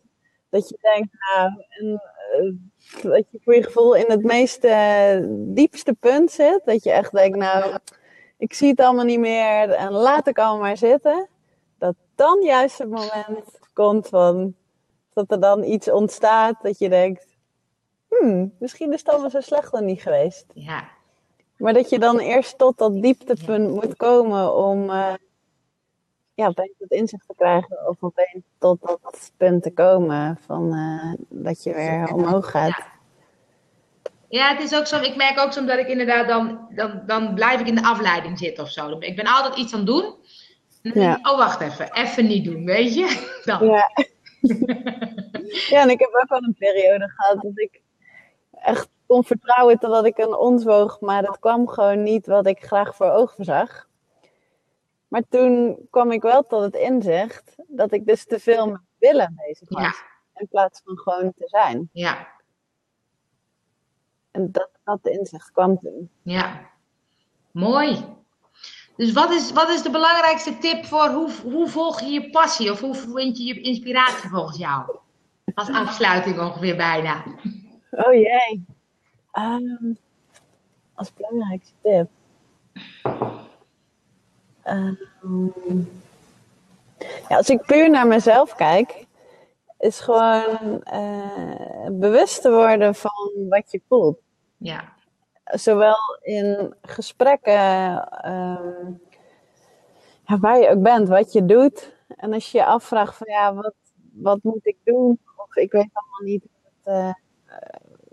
dat 0.50 0.70
je 0.70 0.78
denkt, 0.82 1.14
nou, 1.20 1.52
en, 1.70 2.02
uh, 2.42 2.54
dat 3.02 3.24
je 3.30 3.40
voor 3.44 3.56
je 3.56 3.64
gevoel 3.64 3.96
in 3.96 4.06
het 4.08 4.24
meest 4.24 4.68
diepste 5.56 5.94
punt 5.94 6.32
zit. 6.32 6.62
Dat 6.66 6.84
je 6.84 6.92
echt 6.92 7.12
denkt, 7.12 7.38
nou, 7.38 7.78
ik 8.38 8.54
zie 8.54 8.70
het 8.70 8.80
allemaal 8.80 9.06
niet 9.06 9.20
meer 9.20 9.70
en 9.70 9.92
laat 9.92 10.28
ik 10.28 10.38
allemaal 10.38 10.60
maar 10.60 10.78
zitten. 10.78 11.28
Dat 11.78 11.96
dan 12.16 12.42
juist 12.42 12.78
het 12.78 12.90
moment 12.90 13.60
komt 13.74 14.08
van, 14.08 14.56
dat 15.14 15.32
er 15.32 15.40
dan 15.40 15.64
iets 15.64 15.92
ontstaat 15.92 16.62
dat 16.62 16.80
je 16.80 16.90
denkt, 16.90 17.26
hmm, 18.08 18.56
misschien 18.60 18.94
is 18.94 19.00
het 19.00 19.10
allemaal 19.10 19.30
zo 19.30 19.40
slecht 19.40 19.72
dan 19.72 19.86
niet 19.86 20.02
geweest. 20.02 20.46
Ja. 20.54 20.84
Maar 21.58 21.74
dat 21.74 21.90
je 21.90 22.00
dan 22.00 22.20
eerst 22.20 22.58
tot 22.58 22.78
dat 22.78 23.02
dieptepunt 23.02 23.70
moet 23.70 23.96
komen 23.96 24.56
om 24.56 24.90
uh, 24.90 25.14
ja, 26.34 26.48
opeens 26.48 26.78
dat 26.78 26.92
inzicht 26.92 27.28
te 27.28 27.34
krijgen 27.38 27.88
of 27.88 28.04
opeens 28.04 28.44
tot 28.58 28.82
dat 28.82 29.32
punt 29.38 29.64
te 29.64 29.74
komen 29.74 30.38
van 30.46 30.76
uh, 30.76 31.14
dat 31.30 31.64
je 31.64 31.74
weer 31.74 32.14
omhoog 32.14 32.52
gaat. 32.52 32.78
Ja. 32.78 33.00
Ja, 34.32 34.54
het 34.56 34.62
is 34.62 34.76
ook 34.76 34.88
zo. 34.88 35.02
Ik 35.02 35.16
merk 35.16 35.40
ook 35.40 35.52
soms 35.52 35.68
dat 35.68 35.80
ik 35.80 35.88
inderdaad 35.88 36.28
dan, 36.28 36.68
dan, 36.76 37.02
dan 37.06 37.34
blijf 37.34 37.60
ik 37.60 37.68
in 37.68 37.76
de 37.76 37.84
afleiding 37.84 38.38
zitten 38.38 38.64
of 38.64 38.70
zo. 38.70 38.96
Ik 39.00 39.16
ben 39.16 39.26
altijd 39.26 39.56
iets 39.56 39.74
aan 39.74 39.80
het 39.80 39.88
doen. 39.88 40.16
Ja. 40.82 41.18
ik, 41.18 41.28
oh, 41.28 41.38
wacht 41.38 41.62
even. 41.62 41.94
Even 41.94 42.28
niet 42.28 42.46
doen, 42.46 42.66
weet 42.66 42.94
je? 42.94 43.30
Dan. 43.46 43.66
Ja. 43.66 43.90
ja, 45.74 45.82
en 45.82 45.90
ik 45.90 46.00
heb 46.00 46.10
ook 46.22 46.30
wel 46.30 46.44
een 46.44 46.56
periode 46.58 47.10
gehad 47.10 47.42
dat 47.42 47.60
ik 47.60 47.82
echt 48.52 48.90
kon 49.08 49.24
vertrouwen 49.24 49.80
totdat 49.80 50.06
ik 50.06 50.18
een 50.18 50.36
ons 50.36 50.64
woog. 50.64 51.00
Maar 51.00 51.22
dat 51.22 51.40
kwam 51.40 51.68
gewoon 51.68 52.04
niet 52.04 52.26
wat 52.26 52.48
ik 52.48 52.64
graag 52.64 52.96
voor 52.96 53.12
ogen 53.12 53.44
zag. 53.44 53.88
Maar 55.12 55.24
toen 55.30 55.78
kwam 55.90 56.12
ik 56.12 56.22
wel 56.22 56.44
tot 56.44 56.62
het 56.62 56.76
inzicht 56.76 57.56
dat 57.68 57.92
ik 57.92 58.06
dus 58.06 58.26
te 58.26 58.40
veel 58.40 58.68
met 58.68 58.82
willen 58.98 59.34
bezig 59.48 59.70
was. 59.70 59.84
Ja. 59.84 59.94
In 60.34 60.48
plaats 60.48 60.82
van 60.84 60.98
gewoon 60.98 61.34
te 61.34 61.48
zijn. 61.48 61.90
Ja. 61.92 62.28
En 64.32 64.52
dat, 64.52 64.70
dat 64.84 65.00
inzicht 65.02 65.52
kwam 65.52 65.80
toen. 65.80 66.10
Ja, 66.22 66.70
mooi. 67.52 68.06
Dus 68.96 69.14
wat 69.14 69.32
is, 69.32 69.52
wat 69.52 69.70
is 69.70 69.82
de 69.82 69.90
belangrijkste 69.90 70.58
tip 70.58 70.86
voor 70.86 71.08
hoe, 71.08 71.32
hoe 71.44 71.68
volg 71.68 72.00
je 72.00 72.10
je 72.10 72.30
passie? 72.30 72.72
Of 72.72 72.80
hoe 72.80 72.96
vind 72.96 73.38
je 73.38 73.44
je 73.44 73.62
inspiratie 73.62 74.30
volgens 74.30 74.58
jou? 74.58 74.98
Als 75.54 75.70
afsluiting 75.70 76.40
ongeveer 76.40 76.76
bijna. 76.76 77.24
Oh 77.92 78.14
jee. 78.14 78.66
Um, 79.34 79.98
als 80.94 81.14
belangrijkste 81.14 81.74
tip. 81.82 82.10
Um, 84.72 85.90
ja, 87.30 87.38
als 87.38 87.50
ik 87.50 87.66
puur 87.66 87.90
naar 87.90 88.08
mezelf 88.08 88.56
kijk, 88.56 89.06
is 89.80 90.00
gewoon 90.00 90.82
uh, 90.94 91.88
bewust 91.92 92.42
te 92.42 92.52
worden 92.52 92.96
van 92.96 93.48
wat 93.50 93.72
je 93.72 93.82
voelt. 93.88 94.20
Ja. 94.58 94.94
Zowel 95.44 95.98
in 96.22 96.76
gesprekken, 96.82 97.60
um, 98.32 99.02
ja, 100.26 100.40
waar 100.40 100.60
je 100.60 100.70
ook 100.70 100.82
bent, 100.82 101.08
wat 101.08 101.32
je 101.32 101.46
doet. 101.46 101.94
En 102.08 102.34
als 102.34 102.52
je 102.52 102.58
je 102.58 102.66
afvraagt 102.66 103.18
van 103.18 103.28
ja, 103.30 103.54
wat, 103.54 103.74
wat 104.14 104.40
moet 104.44 104.66
ik 104.66 104.78
doen? 104.84 105.20
Of 105.36 105.56
ik 105.56 105.72
weet 105.72 105.90
allemaal 105.94 106.22
niet 106.24 106.46
wat, 106.84 106.96
uh, 106.96 107.14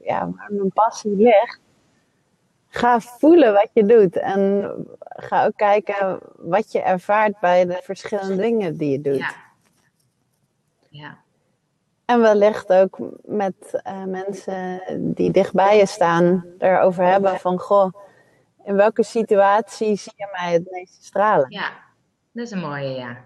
ja, 0.03 0.31
waar 0.31 0.49
mijn 0.51 0.73
passie 0.73 1.17
ligt. 1.17 1.61
Ga 2.69 3.01
voelen 3.01 3.53
wat 3.53 3.71
je 3.73 3.85
doet. 3.85 4.17
En 4.17 4.73
ga 4.99 5.47
ook 5.47 5.57
kijken 5.57 6.21
wat 6.37 6.73
je 6.73 6.81
ervaart 6.81 7.41
bij 7.41 7.67
de 7.67 7.81
verschillende 7.83 8.37
dingen 8.37 8.77
die 8.77 8.91
je 8.91 9.01
doet. 9.01 9.17
Ja. 9.17 9.35
ja. 10.89 11.19
En 12.05 12.21
wellicht 12.21 12.73
ook 12.73 12.99
met 13.23 13.81
uh, 13.87 14.05
mensen 14.05 14.81
die 15.15 15.31
dichtbij 15.31 15.77
je 15.77 15.87
staan, 15.87 16.45
erover 16.59 17.05
hebben 17.05 17.39
van, 17.39 17.59
goh, 17.59 17.93
in 18.65 18.75
welke 18.75 19.03
situatie 19.03 19.97
zie 19.97 20.13
je 20.17 20.29
mij 20.33 20.53
het 20.53 20.71
meeste 20.71 21.05
stralen? 21.05 21.51
Ja, 21.51 21.71
dat 22.33 22.45
is 22.45 22.51
een 22.51 22.61
mooie, 22.61 22.89
ja. 22.89 23.17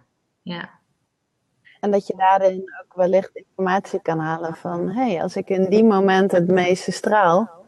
ja. 0.43 0.71
En 1.81 1.91
dat 1.91 2.07
je 2.07 2.15
daarin 2.17 2.73
ook 2.83 2.95
wellicht 2.95 3.31
informatie 3.35 4.03
kan 4.03 4.19
halen 4.19 4.55
van, 4.55 4.89
hé, 4.89 5.11
hey, 5.11 5.23
als 5.23 5.37
ik 5.37 5.49
in 5.49 5.69
die 5.71 5.85
moment 5.85 6.33
het 6.33 6.49
meeste 6.49 6.93
straal, 6.93 7.62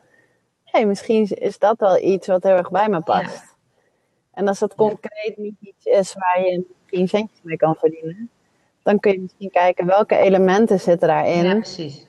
hey, 0.74 0.86
misschien 0.86 1.28
is 1.28 1.58
dat 1.58 1.78
wel 1.78 2.02
iets 2.02 2.26
wat 2.26 2.42
heel 2.42 2.56
erg 2.56 2.70
bij 2.70 2.88
me 2.88 3.00
past. 3.00 3.34
Ja. 3.34 3.52
En 4.32 4.48
als 4.48 4.58
dat 4.58 4.74
concreet 4.74 5.36
niet 5.36 5.56
iets 5.60 5.84
is 5.84 6.14
waar 6.14 6.40
je 6.40 6.64
misschien 6.80 7.08
centjes 7.08 7.40
mee 7.42 7.56
kan 7.56 7.74
verdienen, 7.74 8.30
dan 8.82 8.98
kun 9.00 9.12
je 9.12 9.20
misschien 9.20 9.50
kijken 9.50 9.86
welke 9.86 10.16
elementen 10.16 10.80
zitten 10.80 11.08
daarin. 11.08 11.44
Ja, 11.44 11.54
precies. 11.54 12.06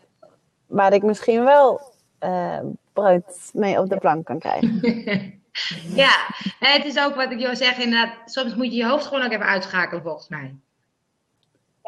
Waar 0.67 0.93
ik 0.93 1.03
misschien 1.03 1.43
wel 1.43 1.81
uh, 2.19 2.59
brood 2.93 3.49
mee 3.53 3.79
op 3.79 3.89
de 3.89 3.97
plank 3.97 4.25
kan 4.25 4.39
krijgen. 4.39 4.81
ja, 6.01 6.27
het 6.59 6.85
is 6.85 6.99
ook 6.99 7.15
wat 7.15 7.31
ik 7.31 7.39
jou 7.39 7.55
zeg, 7.55 7.77
inderdaad, 7.77 8.13
soms 8.25 8.55
moet 8.55 8.71
je 8.71 8.77
je 8.77 8.87
hoofd 8.87 9.05
gewoon 9.05 9.23
ook 9.23 9.31
even 9.31 9.45
uitschakelen 9.45 10.03
volgens 10.03 10.27
mij. 10.27 10.55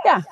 Ja. 0.03 0.25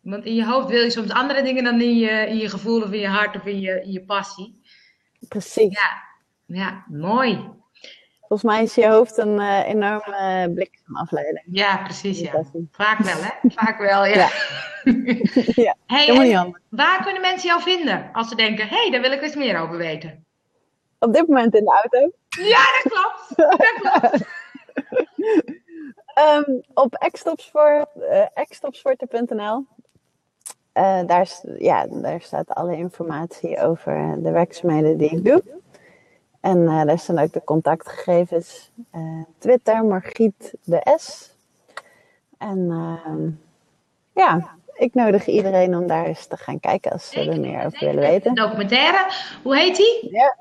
Want 0.00 0.24
in 0.24 0.34
je 0.34 0.44
hoofd 0.44 0.68
wil 0.68 0.82
je 0.82 0.90
soms 0.90 1.10
andere 1.10 1.42
dingen 1.42 1.64
dan 1.64 1.80
in 1.80 1.96
je, 1.96 2.26
in 2.28 2.36
je 2.36 2.48
gevoel 2.48 2.82
of 2.82 2.92
in 2.92 3.00
je 3.00 3.08
hart 3.08 3.36
of 3.36 3.46
in 3.46 3.60
je, 3.60 3.82
in 3.82 3.92
je 3.92 4.04
passie. 4.04 4.62
Precies. 5.28 5.78
Ja, 5.78 6.02
ja 6.46 6.84
mooi. 6.88 7.52
Volgens 8.28 8.52
mij 8.52 8.62
is 8.62 8.74
je 8.74 8.88
hoofd 8.88 9.16
een 9.16 9.40
uh, 9.40 9.68
enorme 9.68 10.50
bliksemafleiding. 10.54 11.44
Ja, 11.50 11.76
precies. 11.76 12.20
Ja. 12.20 12.44
Vaak 12.70 12.98
wel, 12.98 13.16
hè? 13.22 13.30
Vaak 13.62 13.78
wel, 13.78 14.04
ja. 14.04 14.14
Ja, 14.14 14.28
ja 15.66 15.76
hey. 15.86 16.52
Waar 16.68 17.02
kunnen 17.02 17.20
mensen 17.20 17.48
jou 17.48 17.62
vinden 17.62 18.10
als 18.12 18.28
ze 18.28 18.34
denken: 18.34 18.68
hé, 18.68 18.76
hey, 18.76 18.90
daar 18.90 19.00
wil 19.00 19.12
ik 19.12 19.22
eens 19.22 19.34
meer 19.34 19.58
over 19.58 19.76
weten? 19.76 20.24
Op 20.98 21.12
dit 21.12 21.28
moment 21.28 21.54
in 21.54 21.64
de 21.64 21.80
auto. 21.82 22.10
Ja, 22.28 22.64
dat 22.82 22.92
klopt. 22.92 23.34
Dat 23.36 23.72
klopt. 23.80 24.26
um, 26.46 26.62
op 26.84 27.10
xtopsport.nl. 28.48 29.36
Uh, 29.36 29.73
daar, 31.06 31.28
ja, 31.58 31.86
daar 31.86 32.20
staat 32.20 32.48
alle 32.48 32.76
informatie 32.76 33.60
over 33.60 34.16
de 34.22 34.30
werkzaamheden 34.30 34.98
die 34.98 35.10
ik 35.10 35.24
doe. 35.24 35.42
En 36.40 36.58
uh, 36.58 36.84
daar 36.84 36.98
staan 36.98 37.18
ook 37.18 37.32
de 37.32 37.44
contactgegevens. 37.44 38.70
Uh, 38.94 39.22
Twitter, 39.38 39.84
Margriet 39.84 40.54
de 40.64 40.96
S. 40.96 41.34
En 42.38 42.58
uh, 42.58 43.26
ja, 44.12 44.56
ik 44.74 44.94
nodig 44.94 45.26
iedereen 45.26 45.76
om 45.76 45.86
daar 45.86 46.04
eens 46.04 46.26
te 46.26 46.36
gaan 46.36 46.60
kijken 46.60 46.90
als 46.90 47.10
ze 47.10 47.30
er 47.30 47.40
meer 47.40 47.64
over 47.64 47.86
willen 47.86 48.02
weten. 48.02 48.34
Documentaire, 48.34 49.12
hoe 49.42 49.56
heet 49.56 49.76
die? 49.76 50.08
Ja, 50.10 50.36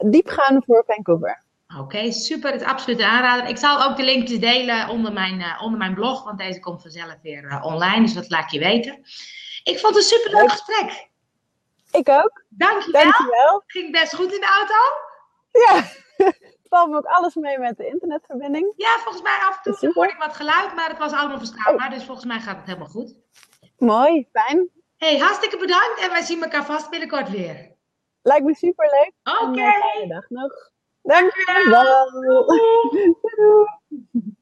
Diepgaan 0.00 0.62
voor 0.66 0.84
Vancouver. 0.86 1.42
Oké, 1.78 2.10
super. 2.12 2.52
Het 2.52 2.60
is 2.60 2.66
absoluut 2.66 2.98
een 2.98 3.04
aanrader. 3.04 3.48
Ik 3.48 3.56
zal 3.56 3.84
ook 3.84 3.96
de 3.96 4.04
linkjes 4.04 4.40
delen 4.40 4.88
onder 4.88 5.12
mijn, 5.12 5.40
uh, 5.40 5.62
onder 5.62 5.78
mijn 5.78 5.94
blog, 5.94 6.24
want 6.24 6.38
deze 6.38 6.60
komt 6.60 6.82
vanzelf 6.82 7.16
weer 7.22 7.44
uh, 7.44 7.64
online, 7.64 8.02
dus 8.02 8.14
dat 8.14 8.30
laat 8.30 8.44
ik 8.44 8.50
je 8.50 8.58
weten. 8.58 8.98
Ik 9.64 9.78
vond 9.78 9.94
het 9.94 10.04
een 10.04 10.18
superleuk 10.18 10.50
gesprek. 10.50 11.10
Ik 11.90 12.08
ook. 12.08 12.44
Dankjewel. 12.48 13.02
Dankjewel. 13.02 13.62
Ging 13.66 13.92
best 13.92 14.14
goed 14.14 14.32
in 14.32 14.40
de 14.40 14.46
auto? 14.46 14.74
Ja, 15.52 15.84
valt 16.70 16.90
me 16.90 16.96
ook 16.96 17.04
alles 17.04 17.34
mee 17.34 17.58
met 17.58 17.76
de 17.76 17.86
internetverbinding. 17.86 18.72
Ja, 18.76 18.98
volgens 18.98 19.22
mij 19.22 19.38
af 19.40 19.64
en 19.64 19.72
toe 19.72 19.92
hoorde 19.92 20.12
ik 20.12 20.18
wat 20.18 20.36
geluid, 20.36 20.74
maar 20.74 20.88
het 20.88 20.98
was 20.98 21.12
allemaal 21.12 21.38
verstaanbaar, 21.38 21.88
oh. 21.88 21.94
dus 21.94 22.04
volgens 22.04 22.26
mij 22.26 22.40
gaat 22.40 22.56
het 22.56 22.66
helemaal 22.66 22.88
goed. 22.88 23.14
Mooi, 23.78 24.28
fijn. 24.32 24.70
hey, 24.96 25.18
hartstikke 25.18 25.56
bedankt 25.56 26.00
en 26.00 26.10
wij 26.10 26.22
zien 26.22 26.42
elkaar 26.42 26.64
vast 26.64 26.90
binnenkort 26.90 27.30
weer. 27.30 27.70
Lijkt 28.22 28.44
me 28.44 28.54
super 28.54 28.90
leuk. 28.90 29.36
Oké. 29.40 29.50
Okay. 29.50 30.06
dag 30.08 30.28
nog. 30.28 30.70
Dankjewel. 31.02 32.10
Doei. 32.10 32.60